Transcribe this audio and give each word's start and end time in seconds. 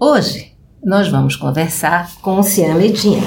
Hoje 0.00 0.52
nós 0.80 1.08
vamos 1.08 1.34
conversar 1.34 2.20
com 2.20 2.38
o 2.38 2.42
Cian 2.44 2.76
Medina. 2.76 3.26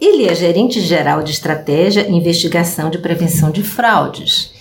Ele 0.00 0.26
é 0.26 0.34
gerente 0.34 0.80
geral 0.80 1.22
de 1.22 1.30
estratégia 1.30 2.08
e 2.08 2.12
investigação 2.12 2.88
de 2.88 2.96
prevenção 2.96 3.50
de 3.50 3.62
fraudes. 3.62 4.54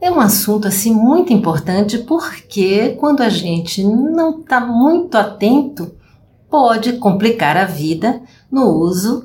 É 0.00 0.10
um 0.10 0.18
assunto 0.18 0.66
assim 0.66 0.92
muito 0.92 1.32
importante 1.32 1.96
porque 1.98 2.96
quando 2.98 3.20
a 3.20 3.28
gente 3.28 3.84
não 3.84 4.40
está 4.40 4.58
muito 4.58 5.14
atento, 5.14 5.94
pode 6.50 6.94
complicar 6.94 7.56
a 7.56 7.66
vida 7.66 8.20
no 8.50 8.64
uso 8.70 9.24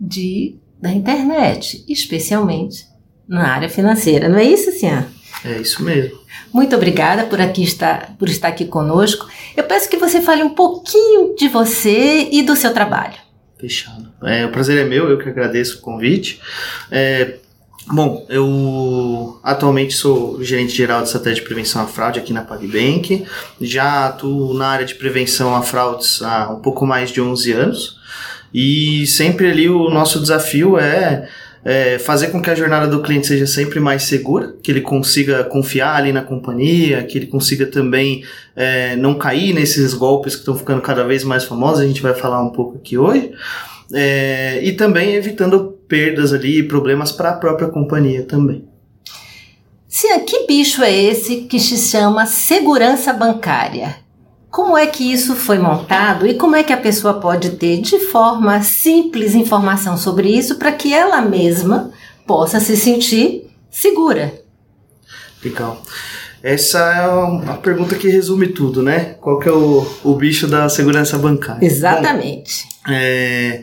de, 0.00 0.58
da 0.82 0.90
internet, 0.90 1.84
especialmente 1.88 2.84
na 3.28 3.46
área 3.46 3.68
financeira. 3.68 4.28
Não 4.28 4.38
é 4.38 4.44
isso, 4.44 4.72
Cian? 4.72 5.06
É 5.46 5.60
isso 5.60 5.82
mesmo. 5.84 6.18
Muito 6.52 6.74
obrigada 6.74 7.24
por 7.24 7.40
aqui 7.40 7.62
estar, 7.62 8.16
por 8.18 8.28
estar 8.28 8.48
aqui 8.48 8.64
conosco. 8.64 9.28
Eu 9.56 9.64
peço 9.64 9.88
que 9.88 9.96
você 9.96 10.20
fale 10.20 10.42
um 10.42 10.54
pouquinho 10.54 11.34
de 11.36 11.48
você 11.48 12.28
e 12.32 12.42
do 12.42 12.56
seu 12.56 12.74
trabalho. 12.74 13.14
Fechado. 13.58 14.12
É, 14.22 14.44
o 14.44 14.50
prazer 14.50 14.78
é 14.78 14.84
meu, 14.84 15.08
eu 15.08 15.18
que 15.18 15.28
agradeço 15.28 15.78
o 15.78 15.80
convite. 15.80 16.40
É, 16.90 17.36
bom, 17.86 18.26
eu 18.28 19.38
atualmente 19.42 19.94
sou 19.94 20.42
gerente 20.42 20.74
geral 20.74 21.00
de 21.00 21.06
estratégia 21.06 21.42
de 21.42 21.46
prevenção 21.46 21.82
à 21.82 21.86
fraude 21.86 22.18
aqui 22.18 22.32
na 22.32 22.42
PagBank. 22.42 23.24
Já 23.60 24.06
atuo 24.06 24.52
na 24.52 24.68
área 24.68 24.84
de 24.84 24.94
prevenção 24.96 25.54
a 25.54 25.62
fraudes 25.62 26.22
há 26.22 26.50
um 26.50 26.60
pouco 26.60 26.84
mais 26.84 27.10
de 27.10 27.20
11 27.20 27.52
anos. 27.52 27.96
E 28.52 29.06
sempre 29.06 29.50
ali 29.50 29.68
o 29.68 29.90
nosso 29.90 30.20
desafio 30.20 30.78
é 30.78 31.28
é, 31.66 31.98
fazer 31.98 32.28
com 32.28 32.40
que 32.40 32.48
a 32.48 32.54
jornada 32.54 32.86
do 32.86 33.02
cliente 33.02 33.26
seja 33.26 33.44
sempre 33.44 33.80
mais 33.80 34.04
segura, 34.04 34.54
que 34.62 34.70
ele 34.70 34.80
consiga 34.80 35.42
confiar 35.42 35.96
ali 35.96 36.12
na 36.12 36.22
companhia, 36.22 37.02
que 37.02 37.18
ele 37.18 37.26
consiga 37.26 37.66
também 37.66 38.22
é, 38.54 38.94
não 38.94 39.16
cair 39.16 39.52
nesses 39.52 39.92
golpes 39.92 40.34
que 40.34 40.42
estão 40.42 40.56
ficando 40.56 40.80
cada 40.80 41.02
vez 41.02 41.24
mais 41.24 41.42
famosos, 41.42 41.80
a 41.80 41.86
gente 41.86 42.00
vai 42.00 42.14
falar 42.14 42.40
um 42.40 42.50
pouco 42.50 42.76
aqui 42.76 42.96
hoje, 42.96 43.32
é, 43.92 44.60
e 44.62 44.74
também 44.74 45.16
evitando 45.16 45.76
perdas 45.88 46.32
ali 46.32 46.60
e 46.60 46.62
problemas 46.62 47.10
para 47.10 47.30
a 47.30 47.36
própria 47.36 47.66
companhia 47.66 48.22
também. 48.22 48.64
Cia, 49.88 50.20
que 50.20 50.46
bicho 50.46 50.84
é 50.84 50.94
esse 50.94 51.42
que 51.42 51.58
se 51.58 51.76
chama 51.78 52.26
segurança 52.26 53.12
bancária? 53.12 54.05
Como 54.56 54.74
é 54.74 54.86
que 54.86 55.12
isso 55.12 55.36
foi 55.36 55.58
montado 55.58 56.26
e 56.26 56.32
como 56.32 56.56
é 56.56 56.62
que 56.62 56.72
a 56.72 56.78
pessoa 56.78 57.20
pode 57.20 57.50
ter 57.56 57.78
de 57.82 57.98
forma 58.06 58.62
simples 58.62 59.34
informação 59.34 59.98
sobre 59.98 60.30
isso 60.30 60.54
para 60.54 60.72
que 60.72 60.94
ela 60.94 61.20
mesma 61.20 61.90
possa 62.26 62.58
se 62.58 62.74
sentir 62.74 63.50
segura? 63.70 64.32
Legal. 65.44 65.82
Essa 66.42 66.78
é 66.78 67.06
uma 67.06 67.58
pergunta 67.58 67.96
que 67.96 68.08
resume 68.08 68.48
tudo, 68.48 68.82
né? 68.82 69.16
Qual 69.20 69.38
que 69.38 69.46
é 69.46 69.52
o, 69.52 69.86
o 70.02 70.14
bicho 70.14 70.46
da 70.46 70.70
segurança 70.70 71.18
bancária? 71.18 71.62
Exatamente. 71.62 72.64
Bom, 72.86 72.94
é, 72.94 73.62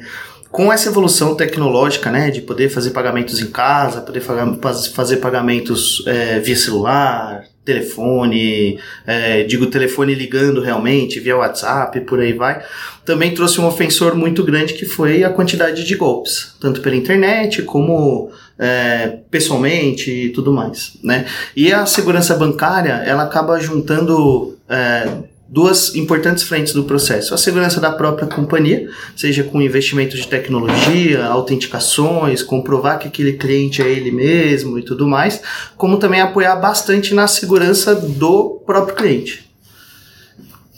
com 0.54 0.72
essa 0.72 0.88
evolução 0.88 1.34
tecnológica, 1.34 2.12
né, 2.12 2.30
de 2.30 2.40
poder 2.40 2.70
fazer 2.70 2.92
pagamentos 2.92 3.40
em 3.42 3.48
casa, 3.48 4.02
poder 4.02 4.22
fazer 4.22 5.18
pagamentos 5.18 6.04
é, 6.06 6.40
via 6.40 6.56
celular, 6.56 7.44
telefone, 7.66 8.80
é, 9.08 9.42
digo 9.46 9.66
telefone 9.66 10.14
ligando 10.14 10.62
realmente, 10.62 11.20
via 11.20 11.36
WhatsApp, 11.36 12.00
por 12.02 12.20
aí 12.20 12.34
vai, 12.34 12.64
também 13.04 13.34
trouxe 13.34 13.60
um 13.60 13.66
ofensor 13.66 14.16
muito 14.16 14.44
grande 14.44 14.76
que 14.76 14.86
foi 14.86 15.24
a 15.24 15.32
quantidade 15.32 15.84
de 15.84 15.96
golpes, 15.96 16.56
tanto 16.62 16.82
pela 16.82 16.96
internet 16.96 17.64
como 17.64 18.30
é, 18.60 19.22
pessoalmente 19.32 20.12
e 20.12 20.30
tudo 20.30 20.54
mais, 20.54 20.98
né? 21.04 21.26
E 21.56 21.74
a 21.74 21.88
segurança 21.88 22.36
bancária, 22.36 23.02
ela 23.08 23.24
acaba 23.24 23.60
juntando 23.60 24.56
é, 24.70 25.08
duas 25.54 25.94
importantes 25.94 26.44
frentes 26.44 26.74
do 26.74 26.84
processo. 26.84 27.32
A 27.36 27.38
segurança 27.38 27.80
da 27.80 27.92
própria 27.92 28.28
companhia, 28.28 28.90
seja 29.16 29.44
com 29.44 29.62
investimento 29.62 30.18
de 30.18 30.28
tecnologia, 30.28 31.26
autenticações, 31.26 32.42
comprovar 32.42 32.98
que 32.98 33.08
aquele 33.08 33.34
cliente 33.34 33.80
é 33.80 33.88
ele 33.88 34.12
mesmo 34.12 34.80
e 34.80 34.82
tudo 34.82 35.08
mais, 35.08 35.42
como 35.78 35.98
também 35.98 36.22
apoiar 36.22 36.56
bastante 36.56 37.14
na 37.14 37.28
segurança 37.28 37.94
do 37.94 38.64
próprio 38.66 38.96
cliente. 38.96 39.48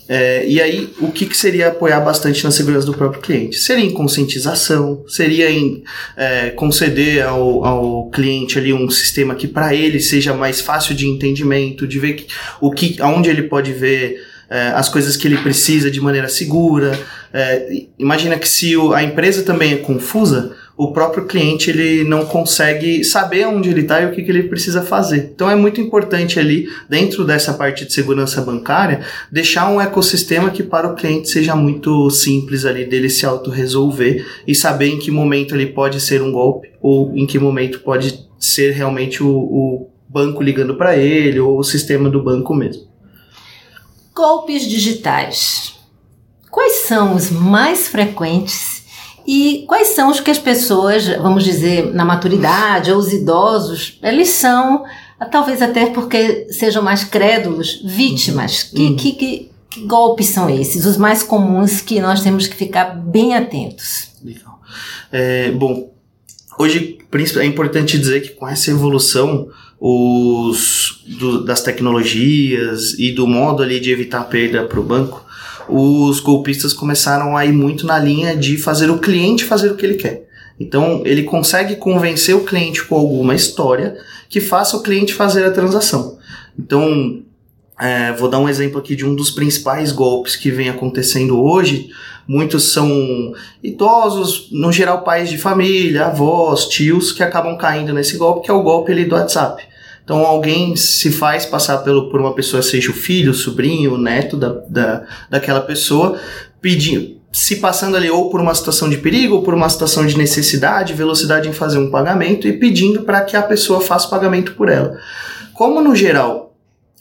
É, 0.10 0.46
e 0.46 0.62
aí, 0.62 0.94
o 1.00 1.10
que, 1.10 1.26
que 1.26 1.36
seria 1.36 1.70
apoiar 1.70 2.02
bastante 2.02 2.44
na 2.44 2.52
segurança 2.52 2.86
do 2.86 2.94
próprio 2.94 3.22
cliente? 3.22 3.58
Seria 3.58 3.84
em 3.84 3.92
conscientização, 3.92 5.04
seria 5.08 5.50
em 5.50 5.84
é, 6.18 6.50
conceder 6.50 7.26
ao, 7.26 7.66
ao 7.66 8.10
cliente 8.12 8.60
ali 8.60 8.74
um 8.74 8.90
sistema 8.90 9.34
que 9.34 9.48
para 9.48 9.74
ele 9.74 10.02
seja 10.02 10.34
mais 10.34 10.60
fácil 10.60 10.94
de 10.94 11.08
entendimento, 11.08 11.88
de 11.88 11.98
ver 11.98 12.14
que, 12.14 12.28
o 12.60 12.72
que, 12.72 13.02
aonde 13.02 13.30
ele 13.30 13.44
pode 13.44 13.72
ver 13.72 14.35
é, 14.50 14.68
as 14.70 14.90
coisas 14.90 15.18
que 15.18 15.28
ele 15.28 15.38
precisa 15.38 15.90
de 15.90 16.00
maneira 16.00 16.28
segura. 16.28 17.00
É, 17.34 17.86
imagina 17.98 18.38
que 18.38 18.48
se 18.48 18.76
o, 18.78 18.94
a 18.94 19.04
empresa 19.04 19.44
também 19.44 19.74
é 19.74 19.78
confusa, 19.78 20.56
o 20.78 20.92
próprio 20.92 21.26
cliente 21.26 21.70
ele 21.70 22.04
não 22.04 22.26
consegue 22.26 23.04
saber 23.04 23.48
onde 23.48 23.70
ele 23.70 23.82
está 23.82 24.02
e 24.02 24.06
o 24.08 24.12
que, 24.12 24.24
que 24.24 24.30
ele 24.30 24.44
precisa 24.44 24.82
fazer. 24.82 25.32
Então 25.34 25.50
é 25.50 25.56
muito 25.56 25.80
importante 25.80 26.40
ali, 26.40 26.68
dentro 26.90 27.24
dessa 27.24 27.54
parte 27.54 27.86
de 27.86 27.94
segurança 27.94 28.42
bancária, 28.42 29.02
deixar 29.32 29.70
um 29.70 29.80
ecossistema 29.80 30.50
que 30.50 30.64
para 30.64 30.88
o 30.88 30.96
cliente 30.96 31.30
seja 31.30 31.56
muito 31.56 32.10
simples 32.10 32.66
ali 32.66 32.86
dele 32.86 33.10
se 33.10 33.26
autorresolver 33.26 34.26
e 34.46 34.54
saber 34.54 34.88
em 34.88 35.00
que 35.00 35.10
momento 35.10 35.56
ele 35.56 35.68
pode 35.68 36.02
ser 36.02 36.22
um 36.22 36.32
golpe 36.32 36.70
ou 36.82 37.16
em 37.16 37.26
que 37.26 37.40
momento 37.40 37.80
pode 37.80 38.28
ser 38.38 38.72
realmente 38.72 39.24
o, 39.24 39.30
o 39.30 39.90
banco 40.10 40.44
ligando 40.44 40.76
para 40.76 40.98
ele 40.98 41.40
ou 41.40 41.58
o 41.58 41.64
sistema 41.64 42.10
do 42.10 42.22
banco 42.22 42.54
mesmo. 42.54 42.95
Golpes 44.16 44.64
digitais. 44.64 45.76
Quais 46.50 46.86
são 46.88 47.16
os 47.16 47.30
mais 47.30 47.90
frequentes 47.90 48.86
e 49.28 49.66
quais 49.68 49.90
são 49.90 50.10
os 50.10 50.22
que 50.22 50.32
as 50.32 50.38
pessoas, 50.38 51.06
vamos 51.18 51.44
dizer, 51.44 51.94
na 51.94 52.06
maturidade 52.06 52.92
ou 52.92 52.98
os 52.98 53.12
idosos, 53.12 54.00
eles 54.02 54.30
são, 54.30 54.86
talvez 55.32 55.62
até 55.62 55.88
porque 55.88 56.48
sejam 56.50 56.82
mais 56.82 57.04
crédulos, 57.04 57.82
vítimas? 57.84 58.64
Que, 58.64 58.82
uhum. 58.84 58.96
que, 58.96 59.12
que, 59.12 59.52
que 59.70 59.82
golpes 59.82 60.28
são 60.28 60.50
esses? 60.50 60.86
Os 60.86 60.96
mais 60.96 61.22
comuns 61.22 61.82
que 61.82 62.00
nós 62.00 62.22
temos 62.22 62.48
que 62.48 62.56
ficar 62.56 62.96
bem 62.96 63.36
atentos. 63.36 64.12
Legal. 64.24 64.62
É, 65.12 65.52
bom, 65.52 65.92
hoje 66.58 67.00
é 67.40 67.46
importante 67.46 67.98
dizer 67.98 68.22
que 68.22 68.30
com 68.30 68.48
essa 68.48 68.72
evolução 68.72 69.50
os, 69.80 71.04
do, 71.20 71.44
das 71.44 71.62
tecnologias 71.62 72.94
e 72.98 73.12
do 73.12 73.28
modo 73.28 73.62
ali 73.62 73.80
de 73.80 73.92
evitar 73.92 74.24
perda 74.24 74.64
para 74.64 74.80
o 74.80 74.84
banco, 74.84 75.26
os 75.68 76.20
golpistas 76.20 76.74
começaram 76.74 77.36
a 77.36 77.46
ir 77.46 77.52
muito 77.52 77.86
na 77.86 77.98
linha 77.98 78.36
de 78.36 78.58
fazer 78.58 78.90
o 78.90 79.00
cliente 79.00 79.44
fazer 79.44 79.72
o 79.72 79.76
que 79.76 79.86
ele 79.86 79.96
quer. 79.96 80.28
Então 80.60 81.02
ele 81.06 81.24
consegue 81.24 81.76
convencer 81.76 82.36
o 82.36 82.46
cliente 82.46 82.84
com 82.86 82.96
alguma 82.96 83.36
história 83.36 83.98
que 84.30 84.40
faça 84.40 84.78
o 84.78 84.82
cliente 84.82 85.14
fazer 85.14 85.44
a 85.44 85.52
transação. 85.52 86.18
Então 86.58 87.22
é, 87.80 88.14
vou 88.14 88.30
dar 88.30 88.40
um 88.40 88.48
exemplo 88.48 88.80
aqui 88.80 88.96
de 88.96 89.06
um 89.06 89.16
dos 89.16 89.32
principais 89.32 89.92
golpes 89.92 90.36
que 90.36 90.50
vem 90.50 90.70
acontecendo 90.70 91.42
hoje. 91.42 91.90
Muitos 92.28 92.72
são 92.72 93.34
idosos, 93.64 94.48
no 94.52 94.72
geral 94.72 95.04
pais 95.04 95.30
de 95.30 95.38
família, 95.38 96.08
avós, 96.08 96.68
tios, 96.68 97.12
que 97.12 97.22
acabam 97.22 97.56
caindo 97.58 97.94
nesse 97.94 98.18
golpe, 98.18 98.46
que 98.46 98.52
é 98.52 98.54
o 98.54 98.64
golpe 98.64 98.92
ali 98.92 99.06
do 99.06 99.16
WhatsApp. 99.16 99.64
Então 100.04 100.26
alguém 100.26 100.76
se 100.76 101.12
faz 101.12 101.46
passar 101.46 101.80
pelo, 101.80 102.10
por 102.10 102.20
uma 102.20 102.34
pessoa, 102.34 102.62
seja 102.62 102.92
o 102.92 102.94
filho, 102.94 103.32
o 103.32 103.36
sobrinho, 103.36 103.96
o 103.96 103.98
neto 103.98 104.38
da, 104.38 104.50
da, 104.70 105.04
daquela 105.30 105.62
pessoa, 105.62 106.20
pedindo, 106.62 107.16
se 107.32 107.58
passando 107.58 107.98
ali 107.98 108.10
ou 108.10 108.30
por 108.30 108.40
uma 108.40 108.56
situação 108.56 108.88
de 108.88 108.98
perigo, 108.98 109.36
ou 109.36 109.44
por 109.44 109.54
uma 109.54 109.68
situação 109.68 110.06
de 110.06 110.18
necessidade, 110.18 110.94
velocidade 110.94 111.50
em 111.50 111.54
fazer 111.54 111.80
um 111.80 111.92
pagamento 111.92 112.48
e 112.48 112.54
pedindo 112.54 113.02
para 113.02 113.22
que 113.22 113.36
a 113.36 113.42
pessoa 113.42 113.82
faça 113.82 114.08
o 114.08 114.10
pagamento 114.10 114.54
por 114.54 114.70
ela. 114.70 114.98
Como 115.54 115.82
no 115.82 115.96
geral 115.96 116.45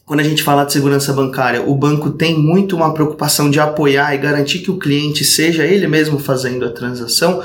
quando 0.06 0.20
a 0.20 0.24
gente 0.24 0.42
fala 0.42 0.64
de 0.64 0.72
segurança 0.72 1.12
bancária, 1.12 1.62
o 1.62 1.74
banco 1.74 2.10
tem 2.10 2.38
muito 2.38 2.76
uma 2.76 2.92
preocupação 2.92 3.50
de 3.50 3.58
apoiar 3.58 4.14
e 4.14 4.18
garantir 4.18 4.58
que 4.58 4.70
o 4.70 4.78
cliente 4.78 5.24
seja 5.24 5.64
ele 5.64 5.86
mesmo 5.86 6.18
fazendo 6.18 6.66
a 6.66 6.70
transação. 6.70 7.42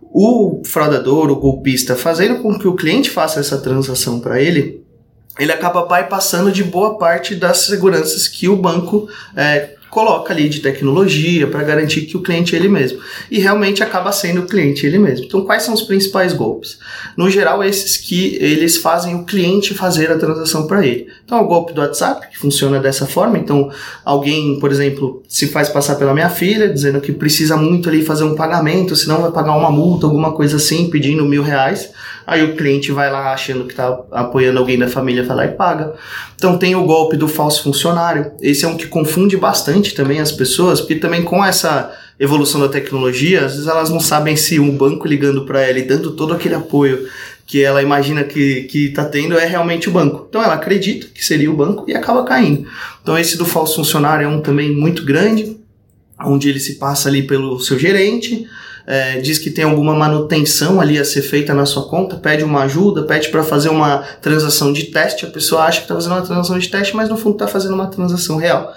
O 0.00 0.62
fraudador, 0.64 1.30
o 1.30 1.36
golpista, 1.36 1.96
fazendo 1.96 2.40
com 2.40 2.56
que 2.56 2.68
o 2.68 2.76
cliente 2.76 3.10
faça 3.10 3.40
essa 3.40 3.58
transação 3.58 4.20
para 4.20 4.40
ele, 4.40 4.84
ele 5.38 5.52
acaba 5.52 5.84
bypassando 5.84 6.50
de 6.50 6.62
boa 6.62 6.96
parte 6.96 7.34
das 7.34 7.58
seguranças 7.58 8.28
que 8.28 8.48
o 8.48 8.56
banco 8.56 9.08
é, 9.34 9.75
coloca 9.96 10.30
ali 10.30 10.46
de 10.50 10.60
tecnologia 10.60 11.46
para 11.46 11.62
garantir 11.62 12.02
que 12.02 12.18
o 12.18 12.20
cliente 12.20 12.54
é 12.54 12.58
ele 12.58 12.68
mesmo. 12.68 12.98
E 13.30 13.38
realmente 13.38 13.82
acaba 13.82 14.12
sendo 14.12 14.42
o 14.42 14.46
cliente 14.46 14.84
ele 14.84 14.98
mesmo. 14.98 15.24
Então, 15.24 15.46
quais 15.46 15.62
são 15.62 15.72
os 15.72 15.80
principais 15.80 16.34
golpes? 16.34 16.78
No 17.16 17.30
geral, 17.30 17.64
esses 17.64 17.96
que 17.96 18.36
eles 18.38 18.76
fazem 18.76 19.14
o 19.14 19.24
cliente 19.24 19.72
fazer 19.72 20.12
a 20.12 20.18
transação 20.18 20.66
para 20.66 20.86
ele. 20.86 21.06
Então, 21.24 21.42
o 21.42 21.46
golpe 21.46 21.72
do 21.72 21.80
WhatsApp, 21.80 22.28
que 22.30 22.36
funciona 22.38 22.78
dessa 22.78 23.06
forma. 23.06 23.38
Então, 23.38 23.70
alguém, 24.04 24.60
por 24.60 24.70
exemplo, 24.70 25.22
se 25.26 25.46
faz 25.46 25.70
passar 25.70 25.94
pela 25.94 26.12
minha 26.12 26.28
filha, 26.28 26.68
dizendo 26.68 27.00
que 27.00 27.10
precisa 27.10 27.56
muito 27.56 27.88
ali 27.88 28.04
fazer 28.04 28.24
um 28.24 28.34
pagamento, 28.34 28.94
senão 28.94 29.22
vai 29.22 29.32
pagar 29.32 29.56
uma 29.56 29.70
multa, 29.70 30.04
alguma 30.04 30.32
coisa 30.32 30.58
assim, 30.58 30.90
pedindo 30.90 31.24
mil 31.24 31.42
reais. 31.42 31.88
Aí 32.26 32.42
o 32.42 32.56
cliente 32.56 32.90
vai 32.90 33.10
lá 33.10 33.32
achando 33.32 33.64
que 33.64 33.72
está 33.72 33.86
apoiando 34.10 34.58
alguém 34.58 34.76
da 34.76 34.88
família, 34.88 35.22
vai 35.22 35.36
lá 35.36 35.44
e 35.44 35.52
paga. 35.52 35.94
Então 36.34 36.58
tem 36.58 36.74
o 36.74 36.84
golpe 36.84 37.16
do 37.16 37.28
falso 37.28 37.62
funcionário. 37.62 38.32
Esse 38.40 38.64
é 38.64 38.68
um 38.68 38.76
que 38.76 38.88
confunde 38.88 39.36
bastante 39.36 39.94
também 39.94 40.18
as 40.18 40.32
pessoas, 40.32 40.80
porque 40.80 40.96
também 40.96 41.22
com 41.22 41.44
essa 41.44 41.94
evolução 42.18 42.60
da 42.60 42.68
tecnologia, 42.68 43.44
às 43.44 43.52
vezes 43.52 43.68
elas 43.68 43.90
não 43.90 44.00
sabem 44.00 44.34
se 44.34 44.58
um 44.58 44.76
banco 44.76 45.06
ligando 45.06 45.44
para 45.44 45.60
ela 45.60 45.78
e 45.78 45.82
dando 45.82 46.12
todo 46.12 46.34
aquele 46.34 46.54
apoio 46.54 47.06
que 47.46 47.62
ela 47.62 47.80
imagina 47.80 48.24
que, 48.24 48.62
que 48.64 48.88
tá 48.88 49.04
tendo 49.04 49.38
é 49.38 49.46
realmente 49.46 49.88
o 49.88 49.92
banco. 49.92 50.26
Então 50.28 50.42
ela 50.42 50.54
acredita 50.54 51.06
que 51.14 51.24
seria 51.24 51.50
o 51.50 51.56
banco 51.56 51.84
e 51.86 51.94
acaba 51.94 52.24
caindo. 52.24 52.66
Então 53.02 53.16
esse 53.16 53.38
do 53.38 53.44
falso 53.44 53.76
funcionário 53.76 54.24
é 54.24 54.28
um 54.28 54.40
também 54.40 54.72
muito 54.72 55.04
grande, 55.04 55.56
onde 56.24 56.48
ele 56.48 56.58
se 56.58 56.74
passa 56.74 57.08
ali 57.08 57.22
pelo 57.22 57.60
seu 57.60 57.78
gerente, 57.78 58.48
é, 58.86 59.18
diz 59.18 59.38
que 59.38 59.50
tem 59.50 59.64
alguma 59.64 59.94
manutenção 59.94 60.80
ali 60.80 60.98
a 60.98 61.04
ser 61.04 61.22
feita 61.22 61.52
na 61.52 61.66
sua 61.66 61.88
conta, 61.88 62.16
pede 62.16 62.44
uma 62.44 62.62
ajuda, 62.62 63.02
pede 63.02 63.28
para 63.28 63.42
fazer 63.42 63.68
uma 63.68 63.98
transação 64.22 64.72
de 64.72 64.84
teste, 64.84 65.26
a 65.26 65.30
pessoa 65.30 65.62
acha 65.62 65.78
que 65.78 65.84
está 65.84 65.94
fazendo 65.94 66.12
uma 66.12 66.22
transação 66.22 66.58
de 66.58 66.68
teste, 66.68 66.94
mas 66.94 67.08
no 67.08 67.16
fundo 67.16 67.34
está 67.34 67.48
fazendo 67.48 67.74
uma 67.74 67.88
transação 67.88 68.36
real. 68.36 68.72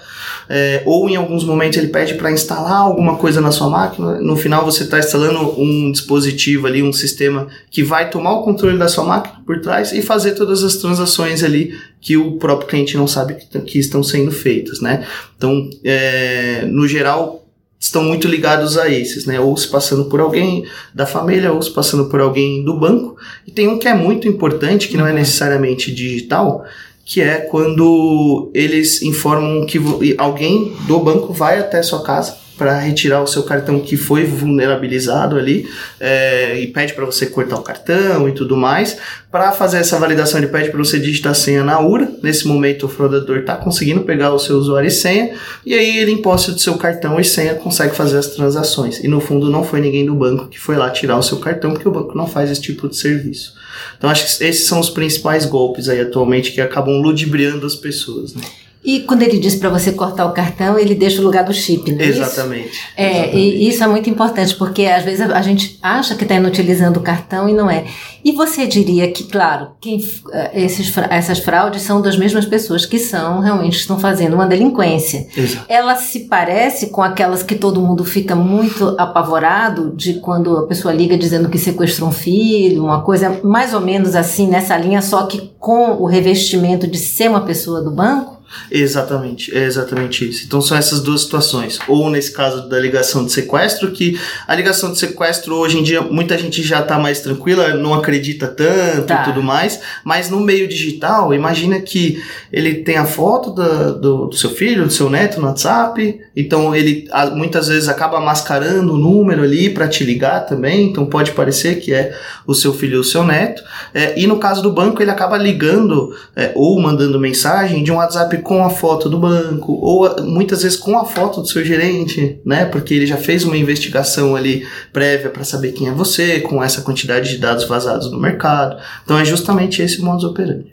É, 0.48 0.82
ou 0.84 1.08
em 1.08 1.14
alguns 1.14 1.44
momentos 1.44 1.78
ele 1.78 1.88
pede 1.88 2.14
para 2.14 2.32
instalar 2.32 2.80
alguma 2.80 3.16
coisa 3.16 3.40
na 3.40 3.52
sua 3.52 3.68
máquina, 3.70 4.20
no 4.20 4.36
final 4.36 4.64
você 4.64 4.82
está 4.82 4.98
instalando 4.98 5.60
um 5.60 5.92
dispositivo 5.92 6.66
ali, 6.66 6.82
um 6.82 6.92
sistema 6.92 7.46
que 7.70 7.84
vai 7.84 8.10
tomar 8.10 8.32
o 8.32 8.42
controle 8.42 8.76
da 8.76 8.88
sua 8.88 9.04
máquina 9.04 9.36
por 9.46 9.60
trás 9.60 9.92
e 9.92 10.02
fazer 10.02 10.32
todas 10.32 10.64
as 10.64 10.74
transações 10.76 11.44
ali 11.44 11.78
que 12.00 12.16
o 12.16 12.32
próprio 12.32 12.66
cliente 12.66 12.96
não 12.96 13.06
sabe 13.06 13.34
que, 13.34 13.60
que 13.60 13.78
estão 13.78 14.02
sendo 14.02 14.32
feitas, 14.32 14.80
né? 14.80 15.06
Então, 15.36 15.70
é, 15.84 16.64
no 16.66 16.88
geral, 16.88 17.39
estão 17.80 18.04
muito 18.04 18.28
ligados 18.28 18.76
a 18.76 18.90
esses, 18.90 19.24
né? 19.24 19.40
Ou 19.40 19.56
se 19.56 19.66
passando 19.66 20.04
por 20.04 20.20
alguém 20.20 20.66
da 20.94 21.06
família, 21.06 21.50
ou 21.50 21.62
se 21.62 21.70
passando 21.70 22.10
por 22.10 22.20
alguém 22.20 22.62
do 22.62 22.78
banco. 22.78 23.16
E 23.46 23.50
tem 23.50 23.66
um 23.66 23.78
que 23.78 23.88
é 23.88 23.94
muito 23.94 24.28
importante, 24.28 24.86
que 24.86 24.98
não 24.98 25.06
é 25.06 25.12
necessariamente 25.14 25.90
digital, 25.92 26.62
que 27.06 27.22
é 27.22 27.36
quando 27.40 28.50
eles 28.52 29.00
informam 29.02 29.64
que 29.64 29.80
alguém 30.18 30.76
do 30.86 31.00
banco 31.00 31.32
vai 31.32 31.58
até 31.58 31.82
sua 31.82 32.02
casa 32.02 32.36
para 32.60 32.78
retirar 32.78 33.22
o 33.22 33.26
seu 33.26 33.42
cartão 33.42 33.80
que 33.80 33.96
foi 33.96 34.22
vulnerabilizado 34.22 35.38
ali 35.38 35.66
é, 35.98 36.60
e 36.60 36.66
pede 36.66 36.92
para 36.92 37.06
você 37.06 37.24
cortar 37.24 37.56
o 37.56 37.62
cartão 37.62 38.28
e 38.28 38.32
tudo 38.32 38.54
mais. 38.54 38.98
Para 39.30 39.50
fazer 39.50 39.78
essa 39.78 39.98
validação, 39.98 40.38
ele 40.38 40.48
pede 40.48 40.68
para 40.68 40.76
você 40.76 40.98
digitar 40.98 41.32
a 41.32 41.34
senha 41.34 41.64
na 41.64 41.80
URA. 41.80 42.06
Nesse 42.22 42.46
momento, 42.46 42.84
o 42.84 42.88
fraudador 42.90 43.38
está 43.38 43.56
conseguindo 43.56 44.02
pegar 44.02 44.34
o 44.34 44.38
seu 44.38 44.58
usuário 44.58 44.88
e 44.88 44.90
senha, 44.90 45.34
e 45.64 45.72
aí 45.72 45.96
ele, 45.96 46.12
em 46.12 46.20
posse 46.20 46.52
do 46.52 46.58
seu 46.58 46.74
cartão 46.76 47.18
e 47.18 47.24
senha, 47.24 47.54
consegue 47.54 47.96
fazer 47.96 48.18
as 48.18 48.26
transações. 48.26 49.02
E 49.02 49.08
no 49.08 49.22
fundo, 49.22 49.48
não 49.48 49.64
foi 49.64 49.80
ninguém 49.80 50.04
do 50.04 50.14
banco 50.14 50.46
que 50.46 50.60
foi 50.60 50.76
lá 50.76 50.90
tirar 50.90 51.16
o 51.16 51.22
seu 51.22 51.38
cartão, 51.38 51.70
porque 51.70 51.88
o 51.88 51.92
banco 51.92 52.14
não 52.14 52.26
faz 52.26 52.50
esse 52.50 52.60
tipo 52.60 52.90
de 52.90 52.96
serviço. 52.96 53.54
Então, 53.96 54.10
acho 54.10 54.36
que 54.36 54.44
esses 54.44 54.66
são 54.66 54.78
os 54.78 54.90
principais 54.90 55.46
golpes 55.46 55.88
aí 55.88 56.02
atualmente 56.02 56.52
que 56.52 56.60
acabam 56.60 57.00
ludibriando 57.00 57.64
as 57.64 57.74
pessoas. 57.74 58.34
Né? 58.34 58.42
E 58.82 59.00
quando 59.00 59.22
ele 59.22 59.38
diz 59.38 59.56
para 59.56 59.68
você 59.68 59.92
cortar 59.92 60.24
o 60.24 60.32
cartão, 60.32 60.78
ele 60.78 60.94
deixa 60.94 61.20
o 61.20 61.24
lugar 61.24 61.44
do 61.44 61.52
chip, 61.52 61.92
né? 61.92 62.06
Exatamente. 62.06 62.68
Isso? 62.68 62.80
É, 62.96 63.10
exatamente. 63.10 63.36
e 63.36 63.68
isso 63.68 63.84
é 63.84 63.86
muito 63.86 64.08
importante, 64.08 64.54
porque 64.54 64.86
às 64.86 65.04
vezes 65.04 65.20
a 65.20 65.42
gente 65.42 65.78
acha 65.82 66.14
que 66.14 66.22
está 66.22 66.36
inutilizando 66.36 66.98
o 66.98 67.02
cartão 67.02 67.46
e 67.46 67.52
não 67.52 67.70
é. 67.70 67.84
E 68.24 68.32
você 68.32 68.66
diria 68.66 69.10
que, 69.10 69.24
claro, 69.24 69.68
quem, 69.80 70.00
eh, 70.32 70.64
esses, 70.64 70.92
essas 71.10 71.38
fraudes 71.38 71.82
são 71.82 72.00
das 72.00 72.16
mesmas 72.16 72.46
pessoas 72.46 72.86
que 72.86 72.98
são 72.98 73.40
realmente 73.40 73.76
estão 73.76 73.98
fazendo 73.98 74.34
uma 74.34 74.46
delinquência. 74.46 75.26
Exato. 75.36 75.66
Ela 75.68 75.96
se 75.96 76.20
parece 76.20 76.88
com 76.88 77.02
aquelas 77.02 77.42
que 77.42 77.54
todo 77.54 77.80
mundo 77.80 78.04
fica 78.04 78.34
muito 78.34 78.94
apavorado 78.98 79.94
de 79.94 80.14
quando 80.14 80.56
a 80.56 80.66
pessoa 80.66 80.92
liga 80.92 81.18
dizendo 81.18 81.48
que 81.48 81.58
sequestrou 81.58 82.08
um 82.08 82.12
filho, 82.12 82.84
uma 82.84 83.02
coisa 83.02 83.40
mais 83.42 83.74
ou 83.74 83.80
menos 83.80 84.14
assim 84.14 84.48
nessa 84.48 84.76
linha, 84.76 85.02
só 85.02 85.26
que 85.26 85.50
com 85.58 86.02
o 86.02 86.06
revestimento 86.06 86.86
de 86.86 86.98
ser 86.98 87.28
uma 87.28 87.42
pessoa 87.42 87.82
do 87.82 87.90
banco? 87.90 88.39
Exatamente, 88.70 89.56
é 89.56 89.64
exatamente 89.64 90.28
isso. 90.28 90.44
Então 90.46 90.60
são 90.60 90.76
essas 90.76 91.00
duas 91.00 91.22
situações. 91.22 91.78
Ou 91.88 92.10
nesse 92.10 92.32
caso 92.32 92.68
da 92.68 92.78
ligação 92.78 93.24
de 93.24 93.32
sequestro, 93.32 93.90
que 93.90 94.18
a 94.46 94.54
ligação 94.54 94.92
de 94.92 94.98
sequestro 94.98 95.54
hoje 95.56 95.78
em 95.78 95.82
dia 95.82 96.00
muita 96.00 96.36
gente 96.36 96.62
já 96.62 96.80
está 96.80 96.98
mais 96.98 97.20
tranquila, 97.20 97.74
não 97.74 97.94
acredita 97.94 98.46
tanto 98.48 99.06
tá. 99.06 99.22
e 99.22 99.24
tudo 99.24 99.42
mais, 99.42 99.80
mas 100.04 100.30
no 100.30 100.40
meio 100.40 100.68
digital, 100.68 101.32
imagina 101.34 101.80
que 101.80 102.22
ele 102.52 102.76
tem 102.76 102.96
a 102.96 103.04
foto 103.04 103.54
da, 103.54 103.90
do, 103.90 104.26
do, 104.26 104.36
seu 104.36 104.50
filho, 104.50 104.84
do 104.84 104.92
seu 104.92 105.08
neto 105.08 105.40
no 105.40 105.46
WhatsApp, 105.46 106.20
então 106.34 106.74
ele 106.74 107.08
muitas 107.34 107.68
vezes 107.68 107.88
acaba 107.88 108.20
mascarando 108.20 108.94
o 108.94 108.98
número 108.98 109.42
ali 109.42 109.70
para 109.70 109.88
te 109.88 110.04
ligar 110.04 110.46
também, 110.46 110.86
então 110.88 111.06
pode 111.06 111.32
parecer 111.32 111.80
que 111.80 111.92
é 111.92 112.16
o 112.46 112.54
seu 112.54 112.72
filho 112.72 112.96
ou 112.96 113.00
o 113.00 113.04
seu 113.04 113.24
neto. 113.24 113.62
É, 113.94 114.18
e 114.18 114.26
no 114.26 114.38
caso 114.38 114.62
do 114.62 114.72
banco, 114.72 115.02
ele 115.02 115.10
acaba 115.10 115.36
ligando 115.36 116.14
é, 116.34 116.52
ou 116.54 116.80
mandando 116.80 117.18
mensagem 117.18 117.82
de 117.82 117.92
um 117.92 117.96
WhatsApp 117.96 118.39
com 118.40 118.64
a 118.64 118.70
foto 118.70 119.08
do 119.08 119.18
banco, 119.18 119.72
ou 119.72 120.22
muitas 120.24 120.62
vezes 120.62 120.78
com 120.78 120.98
a 120.98 121.04
foto 121.04 121.40
do 121.40 121.48
seu 121.48 121.64
gerente, 121.64 122.40
né? 122.44 122.64
Porque 122.64 122.94
ele 122.94 123.06
já 123.06 123.16
fez 123.16 123.44
uma 123.44 123.56
investigação 123.56 124.36
ali 124.36 124.66
prévia 124.92 125.30
para 125.30 125.44
saber 125.44 125.72
quem 125.72 125.88
é 125.88 125.92
você, 125.92 126.40
com 126.40 126.62
essa 126.62 126.82
quantidade 126.82 127.30
de 127.30 127.38
dados 127.38 127.64
vazados 127.64 128.10
no 128.10 128.18
mercado. 128.18 128.76
Então 129.04 129.18
é 129.18 129.24
justamente 129.24 129.82
esse 129.82 130.00
o 130.00 130.04
modus 130.04 130.24
operandi. 130.24 130.72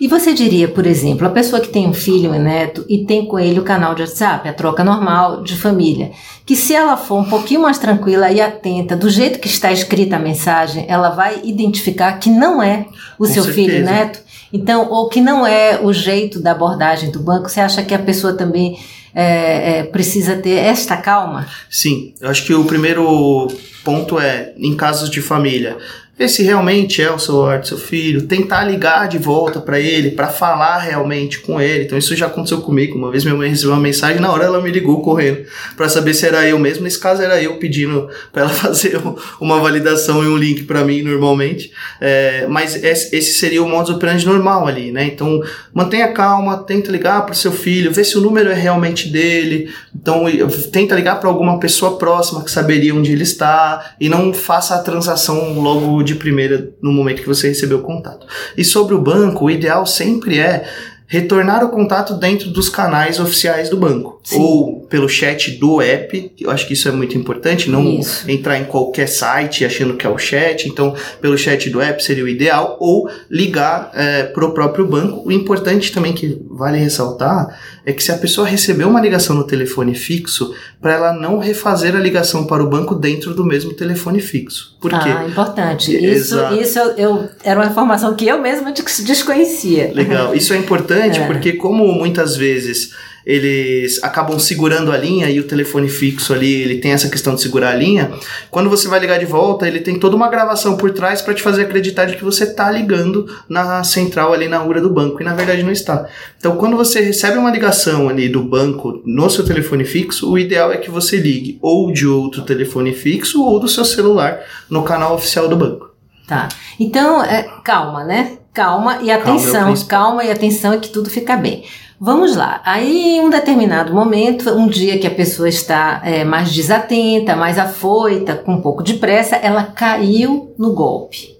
E 0.00 0.06
você 0.06 0.32
diria, 0.32 0.68
por 0.68 0.86
exemplo, 0.86 1.26
a 1.26 1.30
pessoa 1.30 1.60
que 1.60 1.70
tem 1.70 1.88
um 1.88 1.92
filho 1.92 2.32
e 2.32 2.38
um 2.38 2.40
neto 2.40 2.84
e 2.88 3.04
tem 3.04 3.26
com 3.26 3.36
ele 3.36 3.58
o 3.58 3.64
canal 3.64 3.96
de 3.96 4.02
WhatsApp, 4.02 4.48
a 4.48 4.52
troca 4.52 4.84
normal 4.84 5.42
de 5.42 5.56
família, 5.56 6.12
que 6.46 6.54
se 6.54 6.72
ela 6.72 6.96
for 6.96 7.18
um 7.20 7.24
pouquinho 7.24 7.62
mais 7.62 7.78
tranquila 7.78 8.30
e 8.30 8.40
atenta, 8.40 8.96
do 8.96 9.10
jeito 9.10 9.40
que 9.40 9.48
está 9.48 9.72
escrita 9.72 10.14
a 10.14 10.20
mensagem, 10.20 10.84
ela 10.88 11.10
vai 11.10 11.40
identificar 11.42 12.12
que 12.12 12.30
não 12.30 12.62
é 12.62 12.86
o 13.18 13.26
com 13.26 13.32
seu 13.32 13.42
certeza. 13.42 13.52
filho 13.52 13.78
e 13.78 13.82
neto 13.82 14.20
então, 14.52 14.90
ou 14.90 15.08
que 15.08 15.20
não 15.20 15.46
é 15.46 15.80
o 15.82 15.92
jeito 15.92 16.40
da 16.40 16.52
abordagem 16.52 17.10
do 17.10 17.20
banco, 17.20 17.48
você 17.48 17.60
acha 17.60 17.82
que 17.82 17.94
a 17.94 17.98
pessoa 17.98 18.32
também 18.32 18.78
é, 19.14 19.78
é, 19.78 19.82
precisa 19.84 20.36
ter 20.36 20.58
esta 20.58 20.96
calma? 20.96 21.46
Sim, 21.70 22.14
eu 22.20 22.28
acho 22.30 22.44
que 22.44 22.54
o 22.54 22.64
primeiro 22.64 23.48
ponto 23.84 24.18
é, 24.18 24.52
em 24.56 24.74
casos 24.76 25.10
de 25.10 25.20
família, 25.20 25.76
ver 26.18 26.28
se 26.28 26.42
realmente 26.42 27.00
é 27.00 27.10
o 27.10 27.18
celular 27.18 27.60
do 27.60 27.68
seu 27.68 27.78
filho, 27.78 28.22
tentar 28.22 28.64
ligar 28.64 29.08
de 29.08 29.18
volta 29.18 29.60
para 29.60 29.78
ele, 29.78 30.10
para 30.10 30.26
falar 30.26 30.78
realmente 30.78 31.38
com 31.38 31.60
ele. 31.60 31.84
Então 31.84 31.96
isso 31.96 32.16
já 32.16 32.26
aconteceu 32.26 32.60
comigo. 32.60 32.98
Uma 32.98 33.10
vez 33.10 33.24
minha 33.24 33.36
mãe 33.36 33.48
recebeu 33.48 33.72
uma 33.72 33.80
mensagem, 33.80 34.20
na 34.20 34.32
hora 34.32 34.44
ela 34.44 34.60
me 34.60 34.70
ligou 34.70 35.00
correndo 35.00 35.44
para 35.76 35.88
saber 35.88 36.14
se 36.14 36.26
era 36.26 36.44
eu 36.44 36.58
mesmo. 36.58 36.82
Nesse 36.82 36.98
caso 36.98 37.22
era 37.22 37.40
eu 37.40 37.56
pedindo 37.58 38.08
para 38.32 38.42
ela 38.42 38.50
fazer 38.50 39.00
uma 39.40 39.60
validação 39.60 40.24
e 40.24 40.26
um 40.26 40.36
link 40.36 40.64
para 40.64 40.82
mim 40.84 41.02
normalmente. 41.02 41.70
É, 42.00 42.46
mas 42.48 42.82
esse 42.82 43.34
seria 43.34 43.62
o 43.62 43.68
modus 43.68 43.94
operandi 43.94 44.26
normal 44.26 44.66
ali, 44.66 44.90
né? 44.90 45.04
Então 45.04 45.40
mantenha 45.72 46.12
calma, 46.12 46.58
tenta 46.64 46.90
ligar 46.90 47.24
para 47.24 47.32
o 47.32 47.36
seu 47.36 47.52
filho, 47.52 47.92
vê 47.92 48.02
se 48.02 48.18
o 48.18 48.20
número 48.20 48.50
é 48.50 48.54
realmente 48.54 49.08
dele. 49.08 49.70
Então 49.94 50.24
tenta 50.72 50.96
ligar 50.96 51.20
para 51.20 51.28
alguma 51.28 51.60
pessoa 51.60 51.96
próxima 51.96 52.42
que 52.42 52.50
saberia 52.50 52.92
onde 52.94 53.12
ele 53.12 53.22
está 53.22 53.94
e 54.00 54.08
não 54.08 54.34
faça 54.34 54.74
a 54.74 54.78
transação 54.78 55.60
logo 55.60 56.07
de 56.08 56.14
primeira 56.16 56.70
no 56.82 56.92
momento 56.92 57.22
que 57.22 57.28
você 57.28 57.48
recebeu 57.48 57.78
o 57.78 57.82
contato. 57.82 58.26
E 58.56 58.64
sobre 58.64 58.94
o 58.94 59.00
banco, 59.00 59.44
o 59.44 59.50
ideal 59.50 59.86
sempre 59.86 60.38
é 60.38 60.64
retornar 61.08 61.64
o 61.64 61.70
contato 61.70 62.12
dentro 62.12 62.50
dos 62.50 62.68
canais 62.68 63.18
oficiais 63.18 63.70
do 63.70 63.78
banco. 63.78 64.20
Sim. 64.22 64.38
Ou 64.38 64.80
pelo 64.82 65.08
chat 65.08 65.52
do 65.52 65.80
app, 65.80 66.32
eu 66.38 66.50
acho 66.50 66.66
que 66.66 66.74
isso 66.74 66.86
é 66.86 66.92
muito 66.92 67.16
importante, 67.16 67.70
não 67.70 67.98
isso. 67.98 68.30
entrar 68.30 68.58
em 68.58 68.64
qualquer 68.64 69.08
site 69.08 69.64
achando 69.64 69.96
que 69.96 70.06
é 70.06 70.10
o 70.10 70.18
chat, 70.18 70.68
então 70.68 70.94
pelo 71.20 71.36
chat 71.38 71.70
do 71.70 71.80
app 71.80 72.04
seria 72.04 72.24
o 72.24 72.28
ideal, 72.28 72.76
ou 72.78 73.08
ligar 73.30 73.90
é, 73.94 74.24
para 74.24 74.44
o 74.44 74.52
próprio 74.52 74.86
banco. 74.86 75.26
O 75.26 75.32
importante 75.32 75.90
também 75.92 76.12
que 76.12 76.38
vale 76.50 76.76
ressaltar 76.76 77.58
é 77.88 77.92
que 77.94 78.04
se 78.04 78.12
a 78.12 78.18
pessoa 78.18 78.46
recebeu 78.46 78.86
uma 78.86 79.00
ligação 79.00 79.34
no 79.34 79.44
telefone 79.44 79.94
fixo, 79.94 80.54
para 80.78 80.92
ela 80.92 81.12
não 81.14 81.38
refazer 81.38 81.96
a 81.96 81.98
ligação 81.98 82.46
para 82.46 82.62
o 82.62 82.68
banco 82.68 82.94
dentro 82.94 83.32
do 83.32 83.42
mesmo 83.42 83.72
telefone 83.72 84.20
fixo. 84.20 84.76
Por 84.78 84.90
quê? 84.90 85.08
Ah, 85.08 85.24
importante. 85.26 85.96
Isso, 85.96 86.36
isso 86.60 86.78
eu, 86.78 86.90
eu, 86.98 87.28
era 87.42 87.58
uma 87.58 87.70
informação 87.70 88.14
que 88.14 88.28
eu 88.28 88.42
mesma 88.42 88.72
desconhecia. 88.72 89.90
Legal. 89.94 90.34
Isso 90.34 90.52
é 90.52 90.58
importante 90.58 91.18
é. 91.18 91.26
porque 91.26 91.54
como 91.54 91.90
muitas 91.90 92.36
vezes 92.36 92.92
eles 93.28 94.02
acabam 94.02 94.38
segurando 94.38 94.90
a 94.90 94.96
linha 94.96 95.28
e 95.28 95.38
o 95.38 95.46
telefone 95.46 95.86
fixo 95.86 96.32
ali, 96.32 96.62
ele 96.62 96.78
tem 96.78 96.92
essa 96.92 97.10
questão 97.10 97.34
de 97.34 97.42
segurar 97.42 97.72
a 97.72 97.74
linha. 97.74 98.10
Quando 98.50 98.70
você 98.70 98.88
vai 98.88 98.98
ligar 98.98 99.18
de 99.18 99.26
volta, 99.26 99.68
ele 99.68 99.80
tem 99.80 99.98
toda 99.98 100.16
uma 100.16 100.30
gravação 100.30 100.78
por 100.78 100.92
trás 100.92 101.20
para 101.20 101.34
te 101.34 101.42
fazer 101.42 101.64
acreditar 101.64 102.06
de 102.06 102.16
que 102.16 102.24
você 102.24 102.44
está 102.44 102.70
ligando 102.70 103.26
na 103.46 103.84
central 103.84 104.32
ali 104.32 104.48
na 104.48 104.64
URA 104.64 104.80
do 104.80 104.88
banco 104.88 105.20
e 105.20 105.24
na 105.26 105.34
verdade 105.34 105.62
não 105.62 105.70
está. 105.70 106.08
Então, 106.38 106.56
quando 106.56 106.74
você 106.74 107.02
recebe 107.02 107.36
uma 107.36 107.50
ligação 107.50 108.08
ali 108.08 108.30
do 108.30 108.42
banco 108.42 109.02
no 109.04 109.28
seu 109.28 109.44
telefone 109.44 109.84
fixo, 109.84 110.32
o 110.32 110.38
ideal 110.38 110.72
é 110.72 110.78
que 110.78 110.90
você 110.90 111.18
ligue 111.18 111.58
ou 111.60 111.92
de 111.92 112.06
outro 112.06 112.40
telefone 112.40 112.94
fixo 112.94 113.44
ou 113.44 113.60
do 113.60 113.68
seu 113.68 113.84
celular 113.84 114.40
no 114.70 114.82
canal 114.84 115.14
oficial 115.14 115.46
do 115.48 115.56
banco. 115.56 115.90
Tá. 116.26 116.48
Então, 116.80 117.22
é, 117.22 117.42
calma, 117.62 118.04
né? 118.04 118.38
Calma 118.54 119.00
e 119.02 119.10
atenção, 119.10 119.74
calma, 119.74 119.86
calma 119.86 120.24
e 120.24 120.30
atenção 120.30 120.74
e 120.74 120.80
que 120.80 120.88
tudo 120.88 121.10
fica 121.10 121.36
bem. 121.36 121.64
Vamos 122.00 122.36
lá. 122.36 122.60
Aí, 122.64 123.16
em 123.16 123.20
um 123.20 123.30
determinado 123.30 123.92
momento, 123.92 124.50
um 124.50 124.68
dia 124.68 124.98
que 124.98 125.06
a 125.06 125.10
pessoa 125.10 125.48
está 125.48 126.00
é, 126.04 126.24
mais 126.24 126.52
desatenta, 126.52 127.34
mais 127.34 127.58
afoita, 127.58 128.36
com 128.36 128.52
um 128.52 128.60
pouco 128.60 128.84
de 128.84 128.94
pressa, 128.94 129.34
ela 129.36 129.64
caiu 129.64 130.54
no 130.56 130.72
golpe. 130.72 131.36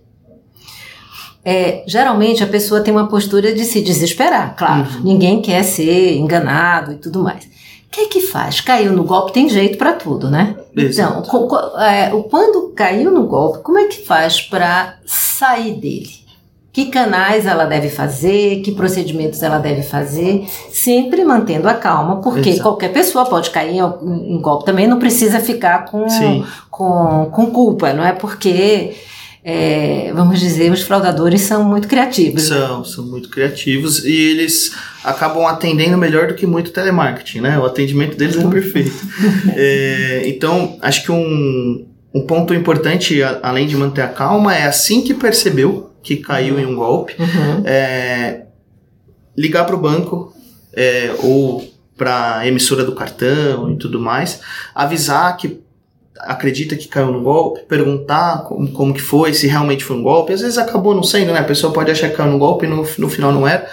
É, 1.45 1.85
geralmente 1.87 2.43
a 2.43 2.47
pessoa 2.47 2.81
tem 2.81 2.93
uma 2.93 3.07
postura 3.07 3.55
de 3.55 3.65
se 3.65 3.81
desesperar, 3.81 4.57
claro. 4.57 4.87
Uhum. 4.97 5.01
Ninguém 5.05 5.41
quer 5.41 5.63
ser 5.63 6.17
enganado 6.17 6.93
e 6.93 6.97
tudo 6.97 7.23
mais. 7.23 7.45
O 7.45 7.91
que 7.91 8.01
é 8.03 8.07
que 8.07 8.21
faz? 8.21 8.61
Caiu 8.61 8.93
no 8.93 9.05
golpe, 9.05 9.33
tem 9.33 9.49
jeito 9.49 9.79
para 9.79 9.93
tudo, 9.93 10.29
né? 10.29 10.57
Exato. 10.77 11.27
Então, 11.27 11.81
é, 11.81 12.11
quando 12.29 12.73
caiu 12.75 13.11
no 13.11 13.27
golpe, 13.27 13.63
como 13.63 13.79
é 13.79 13.87
que 13.87 14.05
faz 14.05 14.43
para 14.43 14.99
sair 15.07 15.75
dele? 15.75 16.28
Que 16.73 16.87
canais 16.87 17.47
ela 17.47 17.65
deve 17.65 17.89
fazer, 17.89 18.61
que 18.61 18.73
procedimentos 18.73 19.43
ela 19.43 19.59
deve 19.59 19.83
fazer, 19.83 20.45
sempre 20.71 21.25
mantendo 21.25 21.69
a 21.69 21.75
calma, 21.75 22.21
porque 22.21 22.51
Exato. 22.51 22.63
qualquer 22.63 22.93
pessoa 22.93 23.25
pode 23.25 23.51
cair 23.51 23.77
em, 23.77 24.35
em, 24.35 24.41
golpe 24.41 24.65
também, 24.65 24.87
não 24.87 24.99
precisa 24.99 25.41
ficar 25.41 25.87
com, 25.87 26.07
com, 26.71 27.31
com 27.33 27.47
culpa, 27.47 27.93
não 27.93 28.05
é 28.05 28.13
porque. 28.13 28.95
É, 29.51 30.13
vamos 30.15 30.41
dizer, 30.41 30.71
os 30.71 30.83
fraudadores 30.83 31.41
são 31.41 31.65
muito 31.65 31.89
criativos. 31.89 32.43
São, 32.43 32.85
são 32.85 33.07
muito 33.07 33.31
criativos 33.31 34.05
e 34.05 34.13
eles 34.13 34.73
acabam 35.03 35.47
atendendo 35.47 35.97
melhor 35.97 36.27
do 36.27 36.35
que 36.35 36.47
muito 36.47 36.71
telemarketing, 36.71 37.41
né? 37.41 37.59
O 37.59 37.65
atendimento 37.65 38.15
deles 38.15 38.37
é 38.37 38.47
perfeito. 38.47 38.93
é, 39.57 40.23
então, 40.27 40.77
acho 40.83 41.03
que 41.03 41.13
um, 41.13 41.87
um 42.13 42.27
ponto 42.27 42.53
importante, 42.53 43.23
além 43.43 43.67
de 43.67 43.75
manter 43.75 44.03
a 44.03 44.09
calma, 44.09 44.55
é 44.55 44.65
assim 44.65 45.01
que 45.01 45.15
percebeu 45.15 45.88
que 46.09 46.17
caiu 46.17 46.55
uhum. 46.55 46.61
em 46.61 46.67
um 46.67 46.75
golpe, 46.75 47.15
uhum. 47.19 47.63
é, 47.67 48.45
ligar 49.37 49.67
para 49.67 49.75
o 49.75 49.79
banco 49.79 50.33
é, 50.73 51.15
ou 51.23 51.63
para 51.97 52.39
a 52.39 52.47
emissora 52.47 52.83
do 52.85 52.95
cartão 52.95 53.71
e 53.71 53.77
tudo 53.77 54.01
mais, 54.01 54.41
avisar 54.75 55.37
que 55.37 55.61
acredita 56.21 56.77
que 56.77 56.89
caiu 56.89 57.13
no 57.13 57.23
golpe, 57.23 57.61
perguntar 57.69 58.45
como, 58.45 58.73
como 58.73 58.95
que 58.95 59.03
foi, 59.03 59.35
se 59.35 59.47
realmente 59.47 59.85
foi 59.85 59.97
um 59.97 60.03
golpe. 60.03 60.33
Às 60.33 60.41
vezes 60.41 60.59
acabou 60.59 60.95
não 60.95 61.03
sendo, 61.03 61.33
né? 61.33 61.41
A 61.41 61.45
pessoa 61.45 61.73
pode 61.73 61.91
achar 61.91 62.09
que 62.09 62.17
caiu 62.17 62.33
no 62.33 62.39
golpe 62.39 62.67
e 62.67 62.69
no, 62.69 62.87
no 62.99 63.09
final 63.09 63.33
não 63.33 63.47
era. 63.47 63.69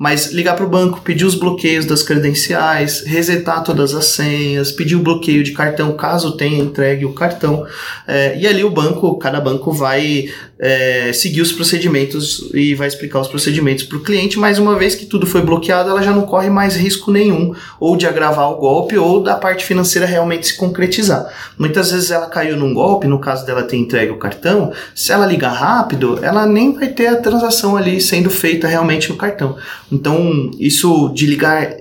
Mas 0.00 0.32
ligar 0.32 0.56
para 0.56 0.64
o 0.64 0.68
banco, 0.68 1.02
pedir 1.02 1.26
os 1.26 1.34
bloqueios 1.34 1.84
das 1.84 2.02
credenciais, 2.02 3.04
resetar 3.04 3.62
todas 3.62 3.92
as 3.92 4.06
senhas, 4.06 4.72
pedir 4.72 4.96
o 4.96 5.00
bloqueio 5.00 5.44
de 5.44 5.52
cartão 5.52 5.92
caso 5.92 6.38
tenha 6.38 6.58
entregue 6.58 7.04
o 7.04 7.12
cartão. 7.12 7.66
É, 8.08 8.34
e 8.38 8.46
ali 8.46 8.64
o 8.64 8.70
banco, 8.70 9.18
cada 9.18 9.38
banco 9.42 9.70
vai 9.70 10.30
é, 10.58 11.10
seguir 11.12 11.42
os 11.42 11.52
procedimentos 11.52 12.50
e 12.54 12.74
vai 12.74 12.88
explicar 12.88 13.20
os 13.20 13.28
procedimentos 13.28 13.84
para 13.84 13.98
o 13.98 14.02
cliente, 14.02 14.38
mas 14.38 14.58
uma 14.58 14.78
vez 14.78 14.94
que 14.94 15.04
tudo 15.04 15.26
foi 15.26 15.42
bloqueado, 15.42 15.90
ela 15.90 16.02
já 16.02 16.12
não 16.12 16.22
corre 16.22 16.48
mais 16.48 16.76
risco 16.76 17.10
nenhum, 17.10 17.54
ou 17.78 17.94
de 17.94 18.06
agravar 18.06 18.50
o 18.50 18.56
golpe, 18.56 18.96
ou 18.96 19.22
da 19.22 19.34
parte 19.34 19.66
financeira 19.66 20.06
realmente 20.06 20.46
se 20.46 20.56
concretizar. 20.56 21.26
Muitas 21.58 21.90
vezes 21.90 22.10
ela 22.10 22.26
caiu 22.26 22.56
num 22.56 22.72
golpe, 22.72 23.06
no 23.06 23.18
caso 23.18 23.44
dela 23.44 23.64
ter 23.64 23.76
entregue 23.76 24.12
o 24.12 24.18
cartão, 24.18 24.72
se 24.94 25.12
ela 25.12 25.26
ligar 25.26 25.52
rápido, 25.52 26.18
ela 26.22 26.46
nem 26.46 26.72
vai 26.74 26.88
ter 26.88 27.08
a 27.08 27.16
transação 27.16 27.76
ali 27.76 28.00
sendo 28.00 28.30
feita 28.30 28.66
realmente 28.66 29.10
no 29.10 29.16
cartão. 29.16 29.56
Então, 29.90 30.50
isso 30.58 31.10
de 31.14 31.26
ligar 31.26 31.76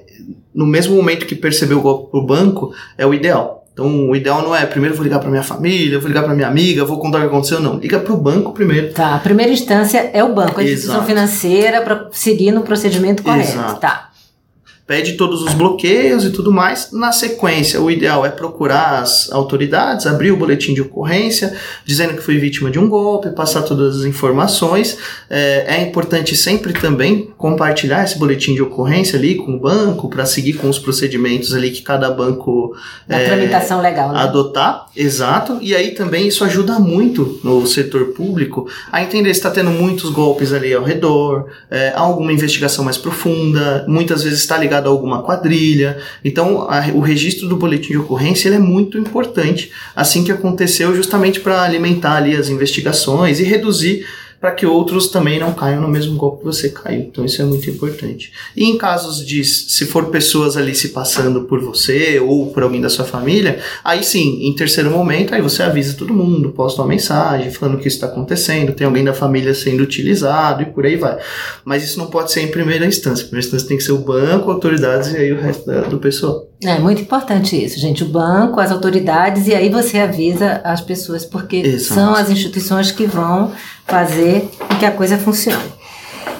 no 0.53 0.65
mesmo 0.65 0.95
momento 0.95 1.25
que 1.25 1.35
percebeu 1.35 1.79
o 1.79 1.81
golpe 1.81 2.11
para 2.11 2.19
o 2.19 2.25
banco 2.25 2.73
é 2.97 3.05
o 3.05 3.13
ideal. 3.13 3.65
Então, 3.71 4.09
o 4.09 4.15
ideal 4.15 4.41
não 4.41 4.53
é 4.53 4.65
primeiro 4.65 4.93
vou 4.93 5.03
ligar 5.03 5.19
para 5.19 5.29
minha 5.29 5.43
família, 5.43 5.99
vou 5.99 6.07
ligar 6.09 6.23
para 6.23 6.33
minha 6.33 6.47
amiga, 6.47 6.83
vou 6.83 6.99
contar 6.99 7.19
o 7.19 7.21
que 7.21 7.27
aconteceu, 7.27 7.61
não. 7.61 7.77
Liga 7.77 7.99
para 7.99 8.13
o 8.13 8.17
banco 8.17 8.51
primeiro. 8.51 8.91
Tá, 8.91 9.15
a 9.15 9.19
primeira 9.19 9.53
instância 9.53 10.09
é 10.11 10.21
o 10.21 10.33
banco, 10.33 10.59
a 10.59 10.63
instituição 10.63 10.95
Exato. 10.95 11.07
financeira 11.07 11.81
para 11.81 12.09
seguir 12.11 12.51
no 12.51 12.61
procedimento 12.61 13.23
correto. 13.23 13.51
Exato. 13.51 13.79
Tá 13.79 14.08
pede 14.89 15.13
todos 15.13 15.43
os 15.43 15.53
bloqueios 15.53 16.25
e 16.25 16.31
tudo 16.31 16.51
mais. 16.51 16.91
Na 16.91 17.11
sequência, 17.11 17.79
o 17.79 17.91
ideal 17.91 18.25
é 18.25 18.29
procurar 18.29 19.03
as 19.03 19.31
autoridades, 19.31 20.07
abrir 20.07 20.31
o 20.31 20.35
boletim 20.35 20.73
de 20.73 20.81
ocorrência, 20.81 21.55
dizendo 21.85 22.15
que 22.15 22.23
foi 22.23 22.39
vítima 22.39 22.71
de 22.71 22.79
um 22.79 22.89
golpe, 22.89 23.29
passar 23.29 23.61
todas 23.61 23.99
as 23.99 24.05
informações. 24.05 24.97
É, 25.29 25.75
é 25.77 25.83
importante 25.83 26.35
sempre 26.35 26.73
também 26.73 27.31
compartilhar 27.37 28.03
esse 28.03 28.17
boletim 28.17 28.55
de 28.55 28.63
ocorrência 28.63 29.19
ali 29.19 29.35
com 29.35 29.57
o 29.57 29.59
banco, 29.59 30.09
para 30.09 30.25
seguir 30.25 30.53
com 30.53 30.67
os 30.67 30.79
procedimentos 30.79 31.53
ali 31.53 31.69
que 31.69 31.83
cada 31.83 32.09
banco 32.09 32.75
é, 33.07 33.25
tramitação 33.25 33.81
legal, 33.81 34.11
né? 34.11 34.19
adotar. 34.21 34.87
Exato. 34.95 35.59
E 35.61 35.75
aí 35.75 35.91
também 35.91 36.27
isso 36.27 36.43
ajuda 36.43 36.79
muito 36.79 37.39
no 37.43 37.63
setor 37.67 38.05
público 38.13 38.67
a 38.91 39.03
entender 39.03 39.35
se 39.35 39.39
está 39.39 39.51
tendo 39.51 39.69
muitos 39.69 40.09
golpes 40.09 40.51
ali 40.51 40.73
ao 40.73 40.83
redor, 40.83 41.45
é, 41.69 41.93
alguma 41.95 42.33
investigação 42.33 42.83
mais 42.83 42.97
profunda, 42.97 43.85
muitas 43.87 44.23
vezes 44.23 44.39
está 44.39 44.57
ligado 44.57 44.78
ligado 44.79 44.87
a 44.87 44.91
alguma 44.91 45.21
quadrilha. 45.21 45.97
Então, 46.23 46.67
a, 46.69 46.87
o 46.93 46.99
registro 46.99 47.47
do 47.47 47.57
boletim 47.57 47.91
de 47.91 47.97
ocorrência 47.97 48.49
é 48.49 48.59
muito 48.59 48.97
importante, 48.97 49.71
assim 49.95 50.23
que 50.23 50.31
aconteceu, 50.31 50.95
justamente 50.95 51.39
para 51.39 51.61
alimentar 51.61 52.15
ali 52.15 52.35
as 52.35 52.49
investigações 52.49 53.39
e 53.39 53.43
reduzir 53.43 54.05
para 54.39 54.51
que 54.51 54.65
outros 54.65 55.09
também 55.09 55.39
não 55.39 55.53
caiam 55.53 55.81
no 55.81 55.87
mesmo 55.87 56.15
golpe 56.15 56.39
que 56.39 56.45
você 56.45 56.69
caiu. 56.69 57.01
Então 57.01 57.25
isso 57.25 57.41
é 57.41 57.45
muito 57.45 57.69
importante. 57.69 58.31
E 58.55 58.65
em 58.65 58.77
casos 58.77 59.25
de 59.25 59.43
se 59.43 59.85
for 59.85 60.05
pessoas 60.07 60.55
ali 60.55 60.73
se 60.73 60.89
passando 60.89 61.43
por 61.43 61.59
você 61.61 62.19
ou 62.19 62.51
por 62.51 62.63
alguém 62.63 62.79
da 62.79 62.89
sua 62.89 63.05
família, 63.05 63.59
aí 63.83 64.03
sim, 64.03 64.47
em 64.47 64.55
terceiro 64.55 64.89
momento, 64.89 65.35
aí 65.35 65.41
você 65.41 65.63
avisa 65.63 65.95
todo 65.95 66.13
mundo, 66.13 66.51
posta 66.51 66.81
uma 66.81 66.87
mensagem 66.87 67.51
falando 67.51 67.77
que 67.77 67.87
isso 67.87 67.97
está 67.97 68.07
acontecendo, 68.07 68.73
tem 68.73 68.87
alguém 68.87 69.03
da 69.03 69.13
família 69.13 69.53
sendo 69.53 69.83
utilizado 69.83 70.63
e 70.63 70.65
por 70.65 70.85
aí 70.85 70.95
vai. 70.95 71.17
Mas 71.65 71.83
isso 71.83 71.99
não 71.99 72.07
pode 72.07 72.31
ser 72.31 72.41
em 72.41 72.47
primeira 72.47 72.85
instância. 72.85 73.23
Em 73.23 73.27
primeira 73.27 73.45
instância 73.45 73.67
tem 73.67 73.77
que 73.77 73.83
ser 73.83 73.91
o 73.91 73.99
banco, 73.99 74.49
autoridades 74.49 75.13
e 75.13 75.17
aí 75.17 75.31
o 75.33 75.39
resto 75.39 75.69
do 75.89 75.99
pessoal. 75.99 76.48
É 76.61 76.77
muito 76.77 77.01
importante 77.01 77.61
isso, 77.61 77.79
gente. 77.79 78.03
O 78.03 78.09
banco, 78.09 78.59
as 78.59 78.69
autoridades, 78.69 79.47
e 79.47 79.55
aí 79.55 79.69
você 79.69 79.99
avisa 79.99 80.59
as 80.63 80.81
pessoas, 80.81 81.23
porque 81.23 81.57
Exato. 81.57 81.93
são 81.93 82.13
as 82.13 82.29
instituições 82.29 82.91
que 82.91 83.05
vão 83.05 83.53
fazer 83.85 84.49
com 84.59 84.75
que 84.77 84.85
a 84.85 84.91
coisa 84.91 85.17
funcione. 85.17 85.71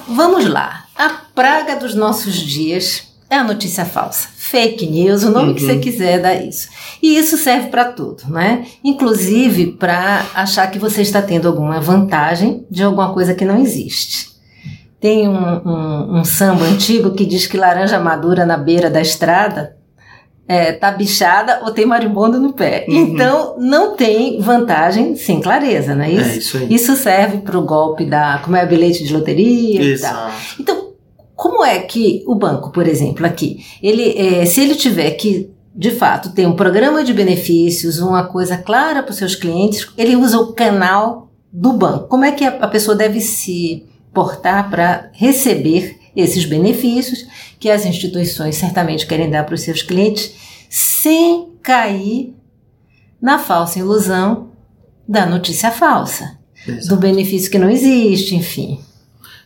Vamos 0.10 0.46
lá. 0.46 0.84
A 0.98 1.10
praga 1.34 1.78
dos 1.78 1.96
nossos 1.96 2.36
dias 2.36 3.08
é 3.30 3.38
a 3.38 3.44
notícia 3.46 3.86
falsa. 3.86 4.28
Fake 4.36 4.88
news, 4.88 5.24
o 5.24 5.32
nome 5.32 5.50
uhum. 5.50 5.54
que 5.54 5.62
você 5.62 5.74
uhum. 5.74 5.80
quiser 5.80 6.22
dar 6.22 6.36
isso. 6.36 6.68
E 7.02 7.18
isso 7.18 7.38
serve 7.38 7.70
para 7.70 7.86
tudo, 7.86 8.24
né? 8.28 8.66
Inclusive 8.84 9.68
para 9.68 10.26
achar 10.34 10.70
que 10.70 10.80
você 10.80 11.02
está 11.02 11.22
tendo 11.22 11.48
alguma 11.48 11.80
vantagem 11.80 12.66
de 12.70 12.84
alguma 12.84 13.14
coisa 13.14 13.34
que 13.34 13.46
não 13.46 13.62
existe. 13.62 14.28
Tem 15.00 15.30
um, 15.30 15.62
um, 15.66 16.20
um 16.20 16.26
samba 16.26 16.66
antigo 16.66 17.12
que 17.12 17.26
diz 17.26 17.48
que 17.48 17.56
laranja 17.56 18.00
madura 18.00 18.46
na 18.46 18.58
beira 18.58 18.90
da 18.90 19.00
estrada 19.00 19.79
é, 20.50 20.72
tá 20.72 20.90
bichada 20.90 21.62
ou 21.64 21.72
tem 21.72 21.86
marimbondo 21.86 22.40
no 22.40 22.54
pé. 22.54 22.86
Uhum. 22.90 22.96
Então, 22.96 23.56
não 23.60 23.96
tem 23.96 24.42
vantagem 24.42 25.16
sem 25.16 25.40
clareza, 25.40 25.94
não 25.94 26.04
é 26.04 26.12
isso? 26.12 26.30
É 26.30 26.38
isso 26.38 26.58
aí. 26.58 26.74
Isso 26.74 26.96
serve 26.96 27.38
para 27.38 27.56
o 27.56 27.62
golpe 27.62 28.04
da. 28.04 28.40
Como 28.44 28.56
é 28.56 28.66
o 28.66 28.68
bilhete 28.68 29.04
de 29.04 29.14
loteria 29.14 29.84
e 29.84 30.00
tal. 30.00 30.32
Então, 30.60 30.90
como 31.36 31.64
é 31.64 31.78
que 31.78 32.24
o 32.26 32.34
banco, 32.34 32.72
por 32.72 32.88
exemplo, 32.88 33.28
aqui, 33.28 33.64
ele, 33.82 34.18
é, 34.18 34.44
se 34.46 34.60
ele 34.62 34.74
tiver 34.74 35.12
que 35.12 35.52
de 35.76 35.92
fato, 35.92 36.32
ter 36.32 36.48
um 36.48 36.56
programa 36.56 37.04
de 37.04 37.14
benefícios, 37.14 38.00
uma 38.00 38.26
coisa 38.26 38.58
clara 38.58 39.04
para 39.04 39.12
os 39.12 39.18
seus 39.18 39.36
clientes, 39.36 39.88
ele 39.98 40.16
usa 40.16 40.38
o 40.38 40.52
canal 40.52 41.30
do 41.54 41.72
banco. 41.72 42.08
Como 42.08 42.26
é 42.26 42.32
que 42.32 42.44
a 42.44 42.68
pessoa 42.68 42.98
deve 42.98 43.22
se 43.22 43.86
portar 44.12 44.70
para 44.70 45.10
receber 45.14 45.99
esses 46.20 46.46
benefícios 46.46 47.26
que 47.60 47.70
as 47.70 47.86
instituições 47.86 48.56
certamente 48.56 49.06
querem 49.06 49.30
dar 49.30 49.44
para 49.44 49.56
os 49.56 49.62
seus 49.62 49.82
clientes, 49.82 50.34
sem 50.70 51.50
cair 51.62 52.36
na 53.22 53.38
falsa 53.38 53.80
ilusão 53.80 54.52
da 55.08 55.26
notícia 55.26 55.72
falsa, 55.72 56.38
Exato. 56.68 56.88
do 56.88 56.98
benefício 56.98 57.50
que 57.50 57.58
não 57.58 57.70
existe, 57.70 58.36
enfim. 58.36 58.80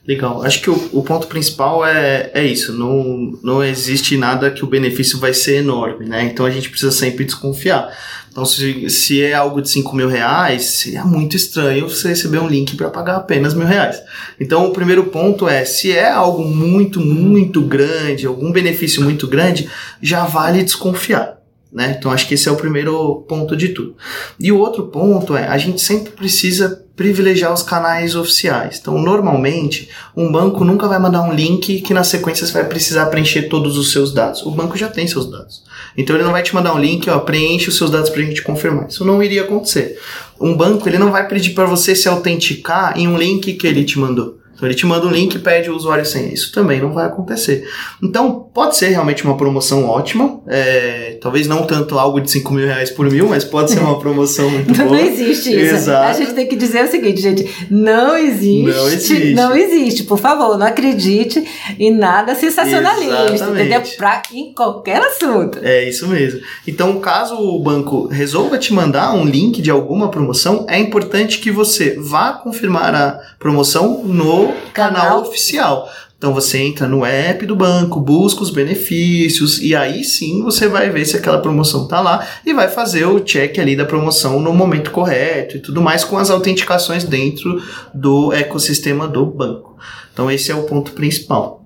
Legal. 0.06 0.44
Acho 0.44 0.62
que 0.62 0.70
o, 0.70 0.90
o, 0.92 1.02
ponto 1.02 1.28
principal 1.28 1.86
é, 1.86 2.30
é 2.34 2.44
isso. 2.44 2.74
Não, 2.74 3.40
não 3.42 3.64
existe 3.64 4.18
nada 4.18 4.52
que 4.52 4.64
o 4.64 4.68
benefício 4.68 5.18
vai 5.18 5.34
ser 5.34 5.56
enorme, 5.56 6.06
né? 6.06 6.26
Então 6.26 6.46
a 6.46 6.52
gente 6.52 6.70
precisa 6.70 6.92
sempre 6.92 7.24
desconfiar. 7.24 7.90
Então, 8.30 8.46
se, 8.46 8.90
se 8.90 9.22
é 9.22 9.34
algo 9.34 9.62
de 9.62 9.70
5 9.70 9.96
mil 9.96 10.10
reais, 10.10 10.64
seria 10.66 11.06
muito 11.06 11.38
estranho 11.38 11.88
você 11.88 12.10
receber 12.10 12.40
um 12.40 12.48
link 12.48 12.76
para 12.76 12.90
pagar 12.90 13.16
apenas 13.16 13.54
mil 13.54 13.68
reais. 13.68 14.02
Então, 14.40 14.66
o 14.66 14.74
primeiro 14.74 15.06
ponto 15.06 15.48
é: 15.48 15.64
se 15.64 15.92
é 15.92 16.10
algo 16.10 16.44
muito, 16.44 17.00
muito 17.00 17.62
grande, 17.62 18.26
algum 18.26 18.52
benefício 18.52 19.04
muito 19.04 19.28
grande, 19.28 19.70
já 20.02 20.26
vale 20.26 20.64
desconfiar. 20.64 21.43
Né? 21.74 21.96
Então 21.98 22.12
acho 22.12 22.28
que 22.28 22.36
esse 22.36 22.48
é 22.48 22.52
o 22.52 22.56
primeiro 22.56 23.26
ponto 23.28 23.58
de 23.58 23.70
tudo. 23.70 23.96
E 24.40 24.52
o 24.52 24.60
outro 24.60 24.88
ponto 24.88 25.36
é 25.36 25.48
a 25.48 25.58
gente 25.58 25.82
sempre 25.82 26.12
precisa 26.12 26.84
privilegiar 26.96 27.52
os 27.52 27.64
canais 27.64 28.16
oficiais. 28.16 28.78
Então, 28.80 29.02
normalmente, 29.02 29.90
um 30.16 30.32
banco 30.32 30.64
nunca 30.64 30.88
vai 30.88 31.00
mandar 31.00 31.24
um 31.24 31.34
link 31.34 31.82
que 31.82 31.94
na 31.94 32.04
sequência 32.04 32.46
você 32.46 32.54
vai 32.54 32.66
precisar 32.66 33.08
preencher 33.08 33.44
todos 33.44 33.78
os 33.78 33.92
seus 33.92 34.14
dados. 34.14 34.46
O 34.46 34.52
banco 34.52 34.78
já 34.78 34.88
tem 34.88 35.08
seus 35.08 35.30
dados. 35.30 35.64
Então, 35.98 36.16
ele 36.16 36.24
não 36.24 36.32
vai 36.32 36.44
te 36.44 36.54
mandar 36.54 36.76
um 36.76 36.80
link, 36.80 37.10
ó, 37.10 37.18
preenche 37.20 37.70
os 37.70 37.78
seus 37.78 37.90
dados 37.90 38.12
para 38.12 38.22
a 38.22 38.26
gente 38.26 38.44
confirmar. 38.44 38.88
Isso 38.90 39.04
não 39.04 39.24
iria 39.24 39.42
acontecer. 39.42 40.00
Um 40.40 40.56
banco, 40.56 40.88
ele 40.88 41.00
não 41.00 41.12
vai 41.12 41.28
pedir 41.28 41.56
para 41.56 41.66
você 41.66 41.96
se 41.96 42.08
autenticar 42.08 42.96
em 42.96 43.08
um 43.08 43.18
link 43.18 43.54
que 43.54 43.66
ele 43.66 43.84
te 43.84 43.98
mandou. 43.98 44.43
Então 44.64 44.70
ele 44.70 44.78
te 44.78 44.86
manda 44.86 45.06
um 45.06 45.12
link 45.12 45.36
e 45.36 45.40
pede 45.40 45.70
o 45.70 45.76
usuário 45.76 46.06
sem. 46.06 46.34
Isso 46.34 46.50
também 46.54 46.80
não 46.80 46.94
vai 46.94 47.06
acontecer. 47.06 47.68
Então 48.02 48.48
pode 48.54 48.78
ser 48.78 48.88
realmente 48.88 49.22
uma 49.26 49.36
promoção 49.36 49.86
ótima. 49.90 50.40
É, 50.48 51.18
talvez 51.20 51.48
não 51.48 51.64
tanto 51.64 52.00
algo 52.00 52.22
de 52.22 52.32
5 52.32 52.54
mil 52.54 52.66
reais 52.66 52.90
por 52.90 53.12
mil, 53.12 53.28
mas 53.28 53.44
pode 53.44 53.72
ser 53.72 53.80
uma 53.80 54.00
promoção 54.00 54.48
muito 54.50 54.70
não, 54.78 54.88
boa. 54.88 54.98
Não 54.98 55.06
existe 55.06 55.50
isso. 55.50 55.76
Exato. 55.76 56.10
A 56.10 56.14
gente 56.14 56.34
tem 56.34 56.48
que 56.48 56.56
dizer 56.56 56.86
o 56.86 56.88
seguinte, 56.88 57.22
gente. 57.22 57.68
Não 57.70 58.16
existe. 58.16 58.72
Não 58.72 58.88
existe. 58.88 59.34
Não 59.34 59.56
existe. 59.56 60.04
Por 60.04 60.18
favor, 60.18 60.58
não 60.58 60.66
acredite 60.66 61.44
em 61.78 61.94
nada 61.94 62.34
sensacionalista. 62.34 63.34
Exatamente. 63.34 63.68
Entendeu? 63.68 63.82
Pra, 63.98 64.22
em 64.34 64.54
qualquer 64.54 65.02
assunto. 65.02 65.60
É 65.62 65.90
isso 65.90 66.08
mesmo. 66.08 66.40
Então, 66.66 67.02
caso 67.02 67.36
o 67.36 67.60
banco 67.60 68.08
resolva 68.08 68.58
te 68.58 68.74
mandar 68.74 69.14
um 69.14 69.26
link 69.26 69.62
de 69.62 69.70
alguma 69.70 70.10
promoção, 70.10 70.66
é 70.70 70.80
importante 70.80 71.40
que 71.40 71.52
você 71.52 71.98
vá 72.00 72.32
confirmar 72.32 72.96
a 72.96 73.20
promoção 73.38 74.04
no 74.06 74.53
canal, 74.74 75.22
oficial. 75.22 75.90
Então 76.24 76.34
você 76.34 76.58
entra 76.60 76.88
no 76.88 77.04
app 77.04 77.46
do 77.46 77.54
banco, 77.54 78.00
busca 78.00 78.44
os 78.44 78.50
benefícios 78.50 79.62
e 79.62 79.76
aí 79.76 80.06
sim 80.06 80.42
você 80.42 80.70
vai 80.70 80.90
ver 80.90 81.04
se 81.04 81.18
aquela 81.18 81.42
promoção 81.42 81.86
tá 81.86 82.00
lá 82.00 82.26
e 82.46 82.54
vai 82.54 82.70
fazer 82.70 83.04
o 83.06 83.20
check 83.20 83.60
ali 83.60 83.76
da 83.76 83.84
promoção 83.84 84.40
no 84.40 84.54
momento 84.54 84.90
correto 84.92 85.58
e 85.58 85.60
tudo 85.60 85.82
mais 85.82 86.06
com 86.06 86.18
as 86.18 86.30
autenticações 86.30 87.04
dentro 87.04 87.62
do 87.94 88.32
ecossistema 88.32 89.06
do 89.06 89.26
banco. 89.26 89.78
Então 90.14 90.32
esse 90.32 90.50
é 90.50 90.56
o 90.56 90.64
ponto 90.64 90.94
principal. 90.94 91.62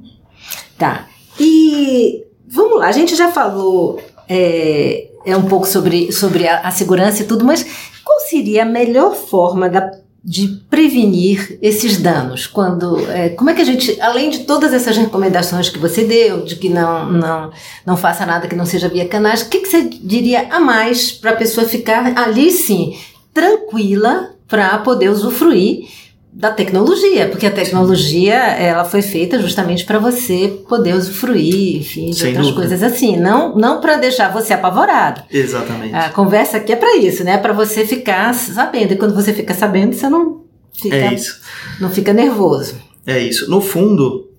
Tá. 0.75 1.05
E 1.39 2.25
vamos 2.47 2.79
lá, 2.79 2.87
a 2.87 2.91
gente 2.91 3.15
já 3.15 3.31
falou 3.31 4.01
é, 4.27 5.07
é 5.23 5.37
um 5.37 5.45
pouco 5.45 5.67
sobre, 5.67 6.11
sobre 6.11 6.47
a, 6.47 6.61
a 6.61 6.71
segurança 6.71 7.21
e 7.21 7.27
tudo, 7.27 7.45
mas 7.45 7.63
qual 8.03 8.19
seria 8.21 8.63
a 8.63 8.65
melhor 8.65 9.13
forma 9.13 9.69
da 9.69 9.91
de 10.27 10.47
prevenir 10.77 11.57
esses 11.59 11.97
danos? 11.97 12.45
Quando, 12.45 12.99
é, 13.09 13.29
como 13.29 13.49
é 13.49 13.53
que 13.55 13.61
a 13.63 13.65
gente, 13.65 13.99
além 13.99 14.29
de 14.29 14.39
todas 14.41 14.71
essas 14.71 14.95
recomendações 14.95 15.69
que 15.69 15.79
você 15.79 16.03
deu, 16.03 16.45
de 16.45 16.55
que 16.55 16.69
não, 16.69 17.11
não, 17.11 17.51
não 17.83 17.97
faça 17.97 18.27
nada 18.27 18.47
que 18.47 18.55
não 18.55 18.63
seja 18.65 18.87
via 18.87 19.07
canais, 19.07 19.41
o 19.41 19.49
que, 19.49 19.61
que 19.61 19.67
você 19.67 19.81
diria 19.81 20.47
a 20.51 20.59
mais 20.59 21.11
para 21.11 21.31
a 21.31 21.35
pessoa 21.35 21.67
ficar 21.67 22.15
ali 22.15 22.51
sim, 22.51 22.95
tranquila, 23.33 24.35
para 24.47 24.77
poder 24.77 25.09
usufruir 25.09 25.87
da 26.31 26.51
tecnologia, 26.51 27.27
porque 27.29 27.47
a 27.47 27.51
tecnologia 27.51 28.35
ela 28.35 28.85
foi 28.85 29.01
feita 29.01 29.39
justamente 29.39 29.83
para 29.83 29.97
você 29.97 30.61
poder 30.69 30.93
usufruir, 30.93 31.77
enfim, 31.77 32.11
de 32.11 32.19
Sem 32.19 32.27
outras 32.27 32.47
dúvida. 32.49 32.67
coisas 32.67 32.83
assim, 32.83 33.17
não 33.17 33.55
não 33.55 33.81
para 33.81 33.97
deixar 33.97 34.31
você 34.31 34.53
apavorado. 34.53 35.23
Exatamente. 35.31 35.95
A 35.95 36.09
conversa 36.09 36.57
aqui 36.57 36.71
é 36.71 36.75
para 36.75 36.95
isso, 36.95 37.23
né? 37.23 37.39
Para 37.39 37.53
você 37.53 37.87
ficar 37.87 38.35
sabendo. 38.35 38.93
E 38.93 38.97
quando 38.97 39.15
você 39.15 39.33
fica 39.33 39.55
sabendo, 39.55 39.95
você 39.95 40.07
não 40.07 40.36
fica 40.77 40.95
é 40.95 41.13
isso. 41.13 41.41
não 41.79 41.89
fica 41.89 42.13
nervoso. 42.13 42.75
É 43.05 43.19
isso. 43.19 43.49
No 43.49 43.61
fundo, 43.61 44.29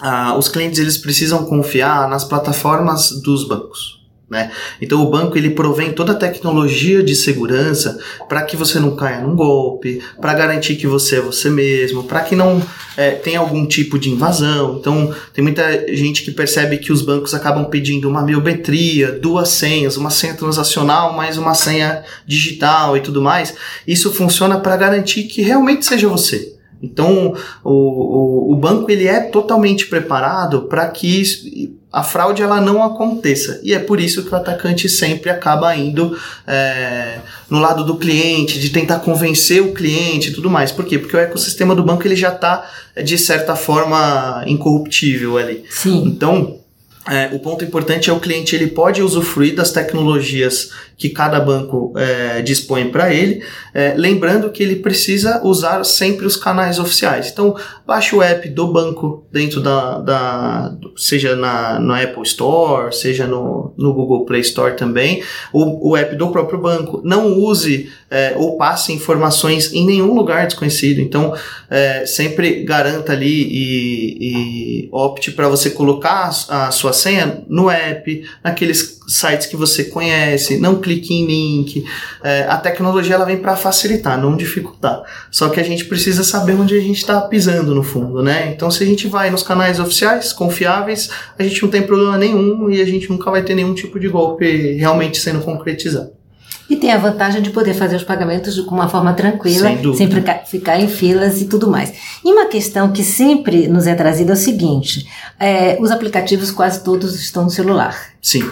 ah, 0.00 0.36
os 0.36 0.48
clientes 0.48 0.78
eles 0.78 0.96
precisam 0.96 1.44
confiar 1.44 2.08
nas 2.08 2.24
plataformas 2.24 3.10
dos 3.22 3.46
bancos. 3.46 4.03
Né? 4.34 4.50
Então 4.82 5.00
o 5.00 5.08
banco 5.08 5.38
ele 5.38 5.50
provém 5.50 5.92
toda 5.92 6.10
a 6.10 6.16
tecnologia 6.16 7.04
de 7.04 7.14
segurança 7.14 7.96
para 8.28 8.42
que 8.42 8.56
você 8.56 8.80
não 8.80 8.96
caia 8.96 9.20
num 9.20 9.36
golpe, 9.36 10.02
para 10.20 10.34
garantir 10.34 10.74
que 10.74 10.88
você 10.88 11.18
é 11.18 11.20
você 11.20 11.48
mesmo, 11.48 12.02
para 12.02 12.20
que 12.20 12.34
não 12.34 12.60
é, 12.96 13.12
tenha 13.12 13.38
algum 13.38 13.64
tipo 13.64 13.96
de 13.96 14.10
invasão. 14.10 14.78
Então 14.80 15.14
tem 15.32 15.40
muita 15.40 15.86
gente 15.94 16.24
que 16.24 16.32
percebe 16.32 16.78
que 16.78 16.92
os 16.92 17.00
bancos 17.00 17.32
acabam 17.32 17.64
pedindo 17.66 18.08
uma 18.08 18.22
biometria, 18.24 19.12
duas 19.12 19.50
senhas, 19.50 19.96
uma 19.96 20.10
senha 20.10 20.34
transacional 20.34 21.12
mais 21.12 21.38
uma 21.38 21.54
senha 21.54 22.02
digital 22.26 22.96
e 22.96 23.00
tudo 23.00 23.22
mais. 23.22 23.54
Isso 23.86 24.12
funciona 24.12 24.58
para 24.58 24.76
garantir 24.76 25.22
que 25.24 25.42
realmente 25.42 25.86
seja 25.86 26.08
você. 26.08 26.54
Então, 26.82 27.34
o, 27.62 27.70
o, 27.70 28.52
o, 28.52 28.56
banco 28.56 28.90
ele 28.90 29.06
é 29.06 29.20
totalmente 29.20 29.86
preparado 29.86 30.62
para 30.62 30.86
que 30.88 31.20
isso, 31.20 31.46
a 31.94 32.02
fraude 32.02 32.42
ela 32.42 32.60
não 32.60 32.82
aconteça. 32.82 33.60
E 33.62 33.72
é 33.72 33.78
por 33.78 34.00
isso 34.00 34.24
que 34.24 34.34
o 34.34 34.36
atacante 34.36 34.88
sempre 34.88 35.30
acaba 35.30 35.76
indo 35.76 36.18
é, 36.44 37.18
no 37.48 37.60
lado 37.60 37.84
do 37.84 37.96
cliente, 37.96 38.58
de 38.58 38.70
tentar 38.70 38.98
convencer 38.98 39.62
o 39.62 39.72
cliente 39.72 40.30
e 40.30 40.32
tudo 40.32 40.50
mais. 40.50 40.72
Por 40.72 40.84
quê? 40.84 40.98
Porque 40.98 41.16
o 41.16 41.20
ecossistema 41.20 41.72
do 41.72 41.84
banco 41.84 42.04
ele 42.04 42.16
já 42.16 42.30
está, 42.30 42.68
de 43.02 43.16
certa 43.16 43.54
forma, 43.54 44.42
incorruptível 44.44 45.38
ali. 45.38 45.62
Sim. 45.70 46.02
Então, 46.04 46.58
é, 47.08 47.28
o 47.34 47.38
ponto 47.38 47.62
importante 47.62 48.08
é 48.08 48.12
o 48.12 48.20
cliente 48.20 48.56
ele 48.56 48.68
pode 48.68 49.02
usufruir 49.02 49.54
das 49.54 49.70
tecnologias 49.70 50.70
que 50.96 51.10
cada 51.10 51.38
banco 51.38 51.92
é, 51.96 52.40
dispõe 52.40 52.88
para 52.88 53.12
ele, 53.12 53.42
é, 53.74 53.94
lembrando 53.96 54.50
que 54.50 54.62
ele 54.62 54.76
precisa 54.76 55.40
usar 55.44 55.84
sempre 55.84 56.24
os 56.24 56.36
canais 56.36 56.78
oficiais. 56.78 57.30
Então, 57.30 57.56
baixe 57.86 58.14
o 58.14 58.22
app 58.22 58.48
do 58.48 58.72
banco 58.72 59.26
dentro 59.30 59.60
da, 59.60 59.98
da 59.98 60.76
seja 60.96 61.36
na, 61.36 61.78
no 61.78 61.92
Apple 61.92 62.22
Store, 62.22 62.94
seja 62.94 63.26
no, 63.26 63.74
no 63.76 63.92
Google 63.92 64.24
Play 64.24 64.40
Store 64.40 64.76
também, 64.76 65.22
o, 65.52 65.90
o 65.90 65.96
app 65.96 66.16
do 66.16 66.30
próprio 66.30 66.60
banco. 66.60 67.02
Não 67.04 67.38
use 67.38 67.90
é, 68.10 68.34
ou 68.36 68.56
passe 68.56 68.92
informações 68.92 69.72
em 69.74 69.84
nenhum 69.84 70.14
lugar 70.14 70.46
desconhecido. 70.46 71.00
Então, 71.00 71.34
é, 71.68 72.06
sempre 72.06 72.62
garanta 72.62 73.12
ali 73.12 73.42
e, 73.42 74.84
e 74.86 74.88
opte 74.92 75.32
para 75.32 75.48
você 75.48 75.70
colocar 75.70 76.30
a, 76.48 76.68
a 76.68 76.70
sua 76.70 76.93
senha 76.94 77.44
no 77.46 77.68
app, 77.68 78.24
naqueles 78.42 79.00
sites 79.06 79.46
que 79.46 79.56
você 79.56 79.84
conhece, 79.84 80.56
não 80.56 80.80
clique 80.80 81.12
em 81.12 81.26
link. 81.26 81.84
É, 82.22 82.46
a 82.48 82.56
tecnologia 82.56 83.16
ela 83.16 83.26
vem 83.26 83.36
para 83.36 83.56
facilitar, 83.56 84.18
não 84.18 84.36
dificultar. 84.36 85.02
Só 85.30 85.50
que 85.50 85.60
a 85.60 85.62
gente 85.62 85.84
precisa 85.84 86.24
saber 86.24 86.54
onde 86.54 86.74
a 86.74 86.80
gente 86.80 86.96
está 86.96 87.20
pisando 87.20 87.74
no 87.74 87.82
fundo, 87.82 88.22
né? 88.22 88.50
Então, 88.54 88.70
se 88.70 88.82
a 88.82 88.86
gente 88.86 89.06
vai 89.06 89.30
nos 89.30 89.42
canais 89.42 89.78
oficiais, 89.78 90.32
confiáveis, 90.32 91.10
a 91.38 91.42
gente 91.42 91.62
não 91.62 91.68
tem 91.70 91.82
problema 91.82 92.16
nenhum 92.16 92.70
e 92.70 92.80
a 92.80 92.86
gente 92.86 93.10
nunca 93.10 93.30
vai 93.30 93.42
ter 93.42 93.54
nenhum 93.54 93.74
tipo 93.74 94.00
de 94.00 94.08
golpe 94.08 94.72
realmente 94.74 95.18
sendo 95.18 95.40
concretizado. 95.40 96.23
E 96.68 96.76
tem 96.76 96.92
a 96.92 96.98
vantagem 96.98 97.42
de 97.42 97.50
poder 97.50 97.74
fazer 97.74 97.96
os 97.96 98.04
pagamentos 98.04 98.54
de 98.54 98.60
uma 98.62 98.88
forma 98.88 99.12
tranquila, 99.12 99.68
sem, 99.68 99.94
sem 99.94 100.08
ficar 100.46 100.80
em 100.80 100.88
filas 100.88 101.40
e 101.40 101.44
tudo 101.44 101.70
mais. 101.70 101.92
E 102.24 102.32
uma 102.32 102.46
questão 102.46 102.90
que 102.90 103.02
sempre 103.02 103.68
nos 103.68 103.86
é 103.86 103.94
trazida 103.94 104.32
é 104.32 104.34
o 104.34 104.36
seguinte: 104.36 105.06
é, 105.38 105.76
os 105.80 105.90
aplicativos 105.90 106.50
quase 106.50 106.82
todos 106.82 107.14
estão 107.16 107.44
no 107.44 107.50
celular. 107.50 107.96
Sim. 108.20 108.48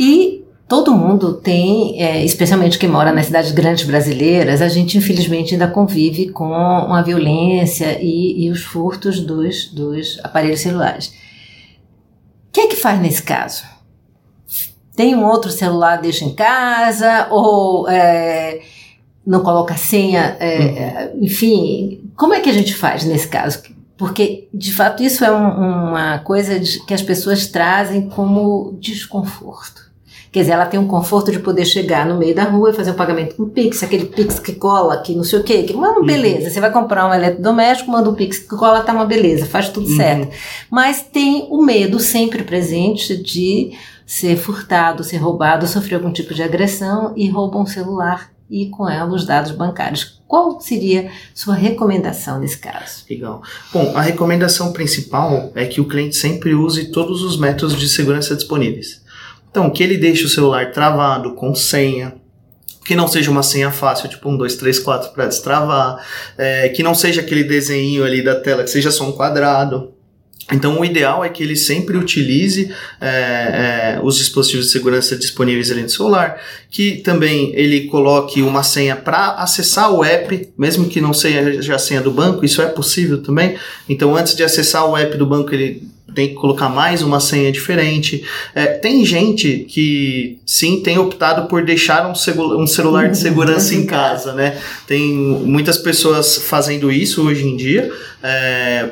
E 0.00 0.42
todo 0.66 0.94
mundo 0.94 1.34
tem, 1.34 2.02
é, 2.02 2.24
especialmente 2.24 2.78
quem 2.78 2.88
mora 2.88 3.12
nas 3.12 3.26
cidades 3.26 3.52
grandes 3.52 3.84
brasileiras, 3.84 4.62
a 4.62 4.68
gente 4.68 4.96
infelizmente 4.96 5.52
ainda 5.52 5.68
convive 5.68 6.30
com 6.30 6.54
a 6.54 7.02
violência 7.02 7.98
e, 8.00 8.46
e 8.46 8.50
os 8.50 8.62
furtos 8.62 9.20
dos, 9.20 9.66
dos 9.66 10.18
aparelhos 10.24 10.60
celulares. 10.60 11.08
O 12.48 12.52
que 12.54 12.60
é 12.60 12.66
que 12.68 12.76
faz 12.76 13.00
nesse 13.00 13.22
caso? 13.22 13.73
Tem 14.96 15.14
um 15.14 15.24
outro 15.24 15.50
celular, 15.50 16.00
deixa 16.00 16.24
em 16.24 16.34
casa, 16.34 17.28
ou 17.30 17.88
é, 17.88 18.60
não 19.26 19.42
coloca 19.42 19.76
senha, 19.76 20.36
é, 20.38 21.10
uhum. 21.14 21.24
enfim, 21.24 22.10
como 22.16 22.34
é 22.34 22.40
que 22.40 22.50
a 22.50 22.52
gente 22.52 22.74
faz 22.74 23.04
nesse 23.04 23.26
caso? 23.26 23.62
Porque, 23.96 24.48
de 24.52 24.72
fato, 24.72 25.02
isso 25.02 25.24
é 25.24 25.32
um, 25.32 25.90
uma 25.90 26.18
coisa 26.18 26.58
de, 26.58 26.84
que 26.84 26.94
as 26.94 27.02
pessoas 27.02 27.46
trazem 27.46 28.08
como 28.08 28.76
desconforto. 28.80 29.84
Quer 30.34 30.40
dizer, 30.40 30.52
ela 30.54 30.66
tem 30.66 30.80
um 30.80 30.88
conforto 30.88 31.30
de 31.30 31.38
poder 31.38 31.64
chegar 31.64 32.04
no 32.04 32.18
meio 32.18 32.34
da 32.34 32.42
rua 32.42 32.70
e 32.70 32.72
fazer 32.72 32.90
um 32.90 32.96
pagamento 32.96 33.36
com 33.36 33.48
Pix, 33.48 33.84
aquele 33.84 34.06
Pix 34.06 34.40
que 34.40 34.52
cola, 34.52 35.00
que 35.00 35.14
não 35.14 35.22
sei 35.22 35.38
o 35.38 35.44
quê, 35.44 35.62
que 35.62 35.72
uma 35.72 35.96
uhum. 35.96 36.04
beleza. 36.04 36.50
Você 36.50 36.60
vai 36.60 36.72
comprar 36.72 37.08
um 37.08 37.14
eletrodoméstico, 37.14 37.92
manda 37.92 38.10
um 38.10 38.14
Pix 38.14 38.40
que 38.40 38.48
cola, 38.48 38.82
tá 38.82 38.92
uma 38.92 39.06
beleza, 39.06 39.46
faz 39.46 39.68
tudo 39.68 39.88
uhum. 39.88 39.96
certo. 39.96 40.34
Mas 40.68 41.02
tem 41.02 41.46
o 41.50 41.62
medo 41.62 42.00
sempre 42.00 42.42
presente 42.42 43.16
de 43.16 43.74
ser 44.06 44.36
furtado, 44.36 45.04
ser 45.04 45.18
roubado, 45.18 45.66
sofrer 45.66 45.96
algum 45.96 46.12
tipo 46.12 46.34
de 46.34 46.42
agressão 46.42 47.12
e 47.16 47.28
rouba 47.28 47.58
um 47.58 47.66
celular 47.66 48.32
e 48.50 48.68
com 48.68 48.88
ela 48.88 49.14
os 49.14 49.24
dados 49.24 49.52
bancários. 49.52 50.22
Qual 50.26 50.60
seria 50.60 51.10
sua 51.34 51.54
recomendação 51.54 52.38
nesse 52.38 52.58
caso? 52.58 53.04
Legal. 53.08 53.42
Bom, 53.72 53.92
a 53.96 54.02
recomendação 54.02 54.72
principal 54.72 55.50
é 55.54 55.64
que 55.66 55.80
o 55.80 55.88
cliente 55.88 56.16
sempre 56.16 56.54
use 56.54 56.90
todos 56.90 57.22
os 57.22 57.38
métodos 57.38 57.78
de 57.78 57.88
segurança 57.88 58.34
disponíveis. 58.34 59.02
Então, 59.50 59.70
que 59.70 59.82
ele 59.82 59.96
deixe 59.96 60.24
o 60.24 60.28
celular 60.28 60.72
travado, 60.72 61.34
com 61.34 61.54
senha, 61.54 62.16
que 62.84 62.94
não 62.94 63.08
seja 63.08 63.30
uma 63.30 63.42
senha 63.42 63.70
fácil, 63.70 64.08
tipo 64.08 64.28
um, 64.28 64.36
dois, 64.36 64.56
três, 64.56 64.78
quatro 64.78 65.10
para 65.12 65.26
destravar, 65.26 66.04
é, 66.36 66.68
que 66.68 66.82
não 66.82 66.94
seja 66.94 67.22
aquele 67.22 67.44
desenho 67.44 68.04
ali 68.04 68.22
da 68.22 68.34
tela, 68.34 68.62
que 68.62 68.70
seja 68.70 68.90
só 68.90 69.08
um 69.08 69.12
quadrado. 69.12 69.93
Então, 70.54 70.80
o 70.80 70.84
ideal 70.84 71.24
é 71.24 71.28
que 71.28 71.42
ele 71.42 71.56
sempre 71.56 71.96
utilize 71.96 72.70
é, 73.00 73.06
é, 73.06 74.00
os 74.02 74.16
dispositivos 74.16 74.66
de 74.66 74.72
segurança 74.72 75.16
disponíveis 75.16 75.70
ali 75.70 75.82
no 75.82 75.88
celular, 75.88 76.40
que 76.70 76.96
também 76.96 77.52
ele 77.54 77.88
coloque 77.88 78.40
uma 78.40 78.62
senha 78.62 78.94
para 78.94 79.32
acessar 79.32 79.92
o 79.92 80.04
app, 80.04 80.48
mesmo 80.56 80.88
que 80.88 81.00
não 81.00 81.12
seja 81.12 81.74
a 81.74 81.78
senha 81.78 82.00
do 82.00 82.10
banco, 82.10 82.44
isso 82.44 82.62
é 82.62 82.66
possível 82.66 83.22
também. 83.22 83.56
Então, 83.88 84.16
antes 84.16 84.34
de 84.34 84.44
acessar 84.44 84.88
o 84.88 84.96
app 84.96 85.16
do 85.16 85.26
banco, 85.26 85.52
ele 85.52 85.92
tem 86.14 86.28
que 86.28 86.34
colocar 86.34 86.68
mais 86.68 87.02
uma 87.02 87.18
senha 87.18 87.50
diferente. 87.50 88.24
É, 88.54 88.66
tem 88.66 89.04
gente 89.04 89.66
que 89.68 90.38
sim 90.46 90.80
tem 90.80 90.96
optado 90.96 91.48
por 91.48 91.64
deixar 91.64 92.06
um, 92.06 92.12
um 92.62 92.66
celular 92.66 93.10
de 93.10 93.18
segurança 93.18 93.74
em 93.74 93.84
casa, 93.84 94.32
né? 94.32 94.56
Tem 94.86 95.12
muitas 95.12 95.76
pessoas 95.76 96.36
fazendo 96.36 96.92
isso 96.92 97.26
hoje 97.26 97.44
em 97.44 97.56
dia. 97.56 97.90
É, 98.22 98.90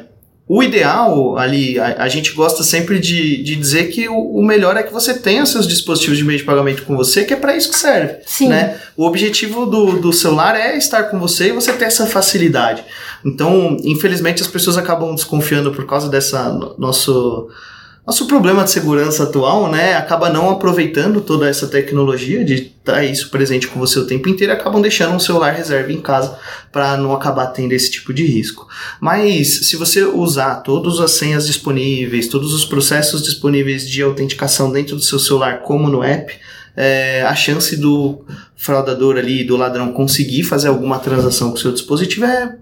o 0.49 0.63
ideal 0.63 1.39
ali, 1.39 1.79
a, 1.79 2.03
a, 2.03 2.09
gente 2.09 2.33
gosta 2.33 2.63
sempre 2.63 2.99
de, 2.99 3.43
de 3.43 3.55
dizer 3.55 3.91
que 3.91 4.09
o, 4.09 4.15
o, 4.15 4.45
melhor 4.45 4.77
é 4.77 4.83
que 4.83 4.93
você 4.93 5.15
tenha 5.15 5.47
seus 5.47 5.67
dispositivos 5.67 6.19
de 6.19 6.25
meio 6.25 6.39
de 6.39 6.45
pagamento 6.45 6.83
com 6.83 6.97
você, 6.97 7.25
que 7.25 7.33
é 7.33 7.37
para 7.37 7.57
isso 7.57 7.71
que 7.71 7.77
serve. 7.77 8.17
Sim. 8.27 8.49
Né? 8.49 8.79
O 8.97 9.07
objetivo 9.07 9.65
do, 9.67 10.01
do 10.01 10.13
celular 10.13 10.57
é 10.57 10.77
estar 10.77 11.05
com 11.05 11.19
você 11.19 11.49
e 11.49 11.53
você 11.53 11.73
ter 11.73 11.85
essa 11.85 12.07
facilidade. 12.07 12.85
Então, 13.25 13.77
infelizmente, 13.85 14.43
as 14.43 14.49
pessoas 14.49 14.77
acabam 14.77 15.15
desconfiando 15.15 15.71
por 15.73 15.87
causa 15.87 16.09
dessa 16.09 16.53
nosso 16.77 17.49
nosso 18.05 18.27
problema 18.27 18.65
de 18.65 18.71
segurança 18.71 19.23
atual, 19.23 19.71
né, 19.71 19.95
acaba 19.95 20.29
não 20.29 20.51
aproveitando 20.51 21.21
toda 21.21 21.49
essa 21.49 21.69
tecnologia 21.69 22.45
de 22.45 22.55
estar 22.55 23.05
isso 23.05 23.31
presente 23.31 23.69
com 23.69 23.79
você 23.79 23.97
o 23.97 24.07
tempo 24.07 24.29
inteiro 24.29 24.53
acabam 24.53 24.83
deixando 24.83 25.15
um 25.15 25.21
celular 25.21 25.53
reserva 25.53 25.93
em 25.93 26.01
casa 26.01 26.37
para 26.73 26.97
não 26.97 27.13
acabar 27.13 27.47
tendo 27.47 27.71
esse 27.73 27.89
tipo 27.93 28.13
de 28.13 28.27
risco. 28.27 28.67
Mas 29.01 29.69
se 29.69 29.77
você 29.77 30.03
usar 30.03 30.57
todas 30.57 30.99
as 30.99 31.13
senhas 31.13 31.47
disponíveis, 31.47 32.27
todos 32.27 32.53
os 32.53 32.65
processos 32.65 33.23
disponíveis 33.23 33.89
de 33.89 34.03
autenticação 34.03 34.73
dentro 34.73 34.97
do 34.97 35.03
seu 35.03 35.21
celular, 35.21 35.63
como 35.63 35.89
no 35.89 36.03
app, 36.03 36.37
é, 36.77 37.23
a 37.23 37.37
chance 37.37 37.77
do 37.77 38.25
fraudador 38.57 39.17
ali, 39.17 39.45
do 39.45 39.57
ladrão 39.57 39.93
conseguir 39.93 40.43
fazer 40.43 40.69
alguma 40.69 40.99
transação 40.99 41.51
com 41.51 41.57
o 41.57 41.61
seu 41.61 41.71
dispositivo 41.71 42.25
é 42.25 42.57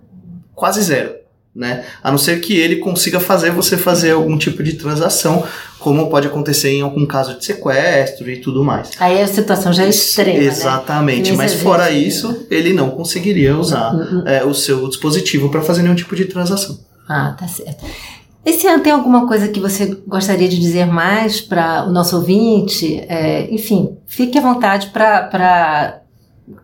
quase 0.54 0.82
zero 0.82 1.19
né? 1.54 1.84
A 2.02 2.10
não 2.10 2.18
ser 2.18 2.40
que 2.40 2.56
ele 2.56 2.76
consiga 2.76 3.18
fazer 3.18 3.50
você 3.50 3.76
fazer 3.76 4.12
algum 4.12 4.38
tipo 4.38 4.62
de 4.62 4.74
transação, 4.74 5.44
como 5.78 6.08
pode 6.08 6.26
acontecer 6.26 6.70
em 6.70 6.82
algum 6.82 7.04
caso 7.06 7.38
de 7.38 7.44
sequestro 7.44 8.30
e 8.30 8.36
tudo 8.36 8.62
mais. 8.62 8.90
Aí 9.00 9.20
a 9.20 9.26
situação 9.26 9.72
já 9.72 9.84
é 9.84 9.88
extrema. 9.88 10.38
Né? 10.38 10.44
Exatamente, 10.44 11.30
né? 11.32 11.36
mas 11.36 11.54
fora 11.54 11.90
isso, 11.90 12.46
ele 12.50 12.72
não 12.72 12.90
conseguiria 12.90 13.56
usar 13.56 13.94
uhum. 13.94 14.22
é, 14.26 14.44
o 14.44 14.54
seu 14.54 14.88
dispositivo 14.88 15.48
para 15.48 15.62
fazer 15.62 15.82
nenhum 15.82 15.94
tipo 15.94 16.14
de 16.14 16.26
transação. 16.26 16.78
Ah, 17.08 17.34
tá 17.38 17.48
certo. 17.48 17.84
Esse 18.44 18.66
ano 18.66 18.82
tem 18.82 18.92
alguma 18.92 19.26
coisa 19.26 19.48
que 19.48 19.60
você 19.60 19.98
gostaria 20.06 20.48
de 20.48 20.58
dizer 20.58 20.86
mais 20.86 21.40
para 21.40 21.84
o 21.86 21.92
nosso 21.92 22.16
ouvinte? 22.16 23.04
É, 23.06 23.52
enfim, 23.52 23.98
fique 24.06 24.38
à 24.38 24.40
vontade 24.40 24.88
para 24.88 26.00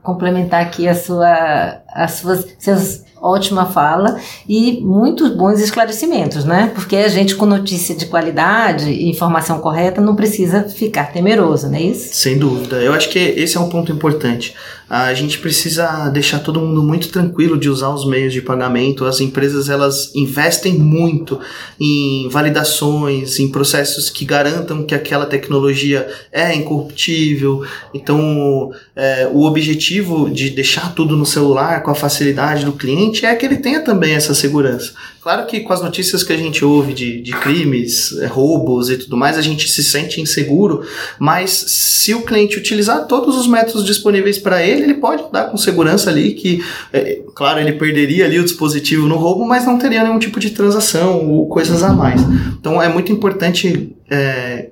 complementar 0.03 0.63
aqui 0.63 0.89
a 0.89 0.95
sua, 0.95 1.83
as 1.97 2.13
suas, 2.13 2.47
seus 2.59 3.07
ótima 3.21 3.67
fala 3.67 4.21
e 4.49 4.81
muitos 4.83 5.31
bons 5.35 5.61
esclarecimentos, 5.61 6.45
né? 6.45 6.71
Porque 6.75 6.97
a 6.97 7.09
gente 7.09 7.35
com 7.35 7.47
notícia 7.47 7.95
de 7.95 8.07
qualidade 8.07 8.91
e 8.91 9.09
informação 9.09 9.59
correta 9.59 10.01
não 10.01 10.15
precisa 10.15 10.65
ficar 10.65 11.13
temeroso, 11.13 11.69
não 11.69 11.77
é 11.77 11.83
isso? 11.83 12.15
Sem 12.15 12.39
dúvida. 12.39 12.77
Eu 12.77 12.93
acho 12.93 13.09
que 13.09 13.19
esse 13.19 13.57
é 13.57 13.61
um 13.61 13.69
ponto 13.69 13.91
importante 13.91 14.55
a 14.89 15.13
gente 15.15 15.39
precisa 15.41 16.09
deixar 16.11 16.39
todo 16.39 16.61
mundo 16.61 16.81
muito 16.81 17.09
tranquilo 17.09 17.59
de 17.59 17.69
usar 17.69 17.89
os 17.89 18.07
meios 18.07 18.33
de 18.33 18.41
pagamento. 18.41 19.05
As 19.05 19.21
empresas 19.21 19.69
elas 19.69 20.15
investem 20.15 20.75
muito 20.75 21.41
em 21.79 22.29
validações, 22.29 23.41
em 23.41 23.49
processos 23.49 24.09
que 24.09 24.25
garantam 24.25 24.85
que 24.85 24.95
aquela 24.95 25.27
tecnologia 25.27 26.07
é 26.31 26.55
incorruptível. 26.55 27.65
Então, 27.93 28.71
é, 28.95 29.29
o 29.33 29.43
objetivo 29.43 30.31
de 30.31 30.51
deixar 30.51 30.95
tudo 30.95 31.17
no 31.17 31.27
celular 31.27 31.83
com 31.87 31.93
a 31.93 31.95
facilidade 31.95 32.65
do 32.65 32.73
cliente 32.73 33.25
é 33.25 33.33
que 33.37 33.47
ele 33.47 33.59
tenha 33.59 33.81
também 33.81 34.13
essa 34.13 34.35
segurança. 34.35 34.93
Claro 35.23 35.47
que 35.47 35.61
com 35.61 35.73
as 35.73 35.81
notícias 35.81 36.25
que 36.25 36.33
a 36.33 36.37
gente 36.37 36.65
ouve 36.65 36.93
de, 36.93 37.23
de 37.23 37.31
crimes, 37.31 38.13
é, 38.19 38.27
roubos 38.27 38.91
e 38.91 38.97
tudo 38.97 39.17
mais, 39.17 39.39
a 39.39 39.41
gente 39.41 39.71
se 39.71 39.85
sente 39.85 40.21
inseguro, 40.21 40.85
mas 41.17 41.51
se 41.53 42.13
o 42.13 42.23
cliente 42.23 42.59
utilizar 42.59 43.07
todos 43.07 43.37
os 43.37 43.47
métodos 43.47 43.85
disponíveis 43.85 44.37
para 44.37 44.61
ele, 44.67 44.83
ele 44.83 44.95
pode 44.95 45.31
dar 45.31 45.45
com 45.45 45.57
segurança 45.57 46.11
ali 46.11 46.33
que, 46.33 46.61
é, 46.93 47.21
claro, 47.37 47.61
ele 47.61 47.75
perderia 47.75 48.25
ali 48.25 48.41
o 48.41 48.45
dispositivo 48.45 49.07
no 49.07 49.15
roubo, 49.15 49.47
mas 49.47 49.65
não 49.65 49.79
teria 49.79 50.03
nenhum 50.03 50.19
tipo 50.19 50.41
de 50.41 50.51
transação 50.51 51.31
ou 51.31 51.47
coisas 51.47 51.85
a 51.85 51.93
mais. 51.93 52.21
Então 52.59 52.83
é 52.83 52.89
muito 52.89 53.13
importante 53.13 53.95
é, 54.11 54.71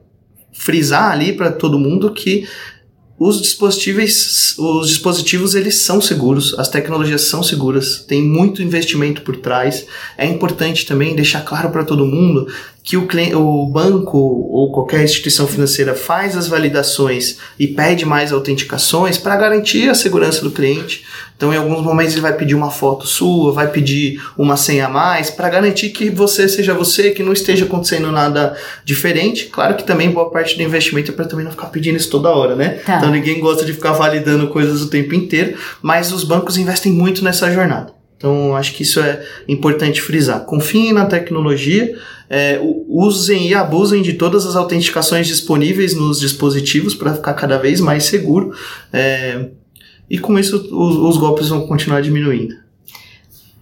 frisar 0.52 1.12
ali 1.12 1.32
para 1.32 1.52
todo 1.52 1.78
mundo 1.78 2.12
que 2.12 2.44
os 3.18 3.40
dispositivos, 3.40 4.58
os 4.58 4.88
dispositivos 4.88 5.54
eles 5.54 5.76
são 5.76 6.00
seguros, 6.00 6.58
as 6.58 6.68
tecnologias 6.68 7.22
são 7.22 7.44
seguras, 7.44 8.04
tem 8.08 8.20
muito 8.20 8.60
investimento 8.60 9.22
por 9.22 9.36
trás. 9.36 9.86
É 10.18 10.26
importante 10.26 10.84
também 10.84 11.14
deixar 11.14 11.42
claro 11.44 11.70
para 11.70 11.84
todo 11.84 12.04
mundo 12.04 12.48
que 12.82 12.96
o, 12.96 13.06
cliente, 13.06 13.34
o 13.36 13.66
banco 13.66 14.18
ou 14.18 14.70
qualquer 14.72 15.04
instituição 15.04 15.46
financeira 15.46 15.94
faz 15.94 16.36
as 16.36 16.48
validações 16.48 17.38
e 17.58 17.68
pede 17.68 18.04
mais 18.04 18.32
autenticações 18.32 19.16
para 19.16 19.36
garantir 19.36 19.88
a 19.88 19.94
segurança 19.94 20.42
do 20.42 20.50
cliente. 20.50 21.04
Então, 21.36 21.52
em 21.52 21.56
alguns 21.56 21.82
momentos, 21.82 22.12
ele 22.12 22.22
vai 22.22 22.32
pedir 22.32 22.54
uma 22.54 22.70
foto 22.70 23.06
sua, 23.06 23.52
vai 23.52 23.68
pedir 23.68 24.22
uma 24.38 24.56
senha 24.56 24.86
a 24.86 24.88
mais, 24.88 25.30
para 25.30 25.48
garantir 25.48 25.90
que 25.90 26.08
você 26.08 26.48
seja 26.48 26.72
você, 26.72 27.10
que 27.10 27.22
não 27.22 27.32
esteja 27.32 27.64
acontecendo 27.64 28.10
nada 28.12 28.56
diferente. 28.84 29.46
Claro 29.46 29.74
que 29.74 29.84
também 29.84 30.10
boa 30.10 30.30
parte 30.30 30.56
do 30.56 30.62
investimento 30.62 31.10
é 31.10 31.14
para 31.14 31.24
também 31.24 31.44
não 31.44 31.52
ficar 31.52 31.66
pedindo 31.66 31.96
isso 31.96 32.10
toda 32.10 32.30
hora, 32.30 32.54
né? 32.54 32.80
Tá. 32.86 32.98
Então, 32.98 33.10
ninguém 33.10 33.40
gosta 33.40 33.64
de 33.64 33.72
ficar 33.72 33.92
validando 33.92 34.46
coisas 34.48 34.80
o 34.80 34.88
tempo 34.88 35.14
inteiro, 35.14 35.56
mas 35.82 36.12
os 36.12 36.22
bancos 36.22 36.56
investem 36.56 36.92
muito 36.92 37.24
nessa 37.24 37.50
jornada. 37.50 37.92
Então, 38.16 38.56
acho 38.56 38.72
que 38.72 38.84
isso 38.84 39.00
é 39.00 39.22
importante 39.48 40.00
frisar. 40.00 40.40
Confiem 40.44 40.92
na 40.92 41.04
tecnologia, 41.04 41.94
é, 42.30 42.58
usem 42.88 43.48
e 43.48 43.54
abusem 43.54 44.02
de 44.02 44.14
todas 44.14 44.46
as 44.46 44.56
autenticações 44.56 45.26
disponíveis 45.26 45.94
nos 45.94 46.20
dispositivos 46.20 46.94
para 46.94 47.12
ficar 47.12 47.34
cada 47.34 47.58
vez 47.58 47.80
mais 47.80 48.04
seguro. 48.04 48.54
É, 48.92 49.48
e 50.08 50.18
com 50.18 50.38
isso, 50.38 50.56
os, 50.56 50.96
os 50.96 51.16
golpes 51.16 51.48
vão 51.48 51.66
continuar 51.66 52.00
diminuindo. 52.00 52.54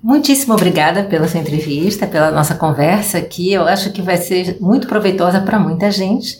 Muitíssimo 0.02 0.54
obrigada 0.54 1.04
pela 1.04 1.28
sua 1.28 1.40
entrevista, 1.40 2.08
pela 2.08 2.32
nossa 2.32 2.56
conversa 2.56 3.18
aqui. 3.18 3.52
Eu 3.52 3.62
acho 3.62 3.92
que 3.92 4.02
vai 4.02 4.16
ser 4.16 4.56
muito 4.60 4.88
proveitosa 4.88 5.40
para 5.40 5.60
muita 5.60 5.90
gente 5.92 6.38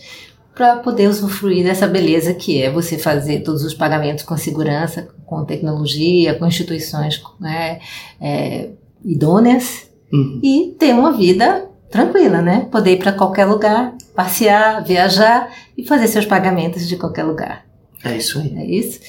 para 0.55 0.77
poder 0.77 1.09
usufruir 1.09 1.65
dessa 1.65 1.87
beleza 1.87 2.35
que 2.35 2.61
é 2.61 2.71
você 2.71 2.99
fazer 2.99 3.41
todos 3.41 3.62
os 3.62 3.73
pagamentos 3.73 4.25
com 4.25 4.37
segurança, 4.37 5.09
com 5.25 5.45
tecnologia, 5.45 6.35
com 6.35 6.47
instituições 6.47 7.23
né, 7.41 7.79
é, 8.21 8.71
idôneas 9.05 9.88
uhum. 10.12 10.41
e 10.43 10.75
ter 10.79 10.93
uma 10.93 11.12
vida 11.12 11.69
tranquila, 11.91 12.43
né? 12.43 12.67
Poder 12.71 12.93
ir 12.93 12.99
para 12.99 13.12
qualquer 13.12 13.45
lugar, 13.45 13.95
passear, 14.15 14.83
viajar 14.83 15.51
e 15.77 15.87
fazer 15.87 16.09
seus 16.09 16.27
pagamentos 16.27 16.88
de 16.88 16.97
qualquer 16.97 17.23
lugar. 17.23 17.65
É 18.05 18.17
isso 18.17 18.38
aí. 18.38 18.55
É 18.57 18.65
isso. 18.65 19.01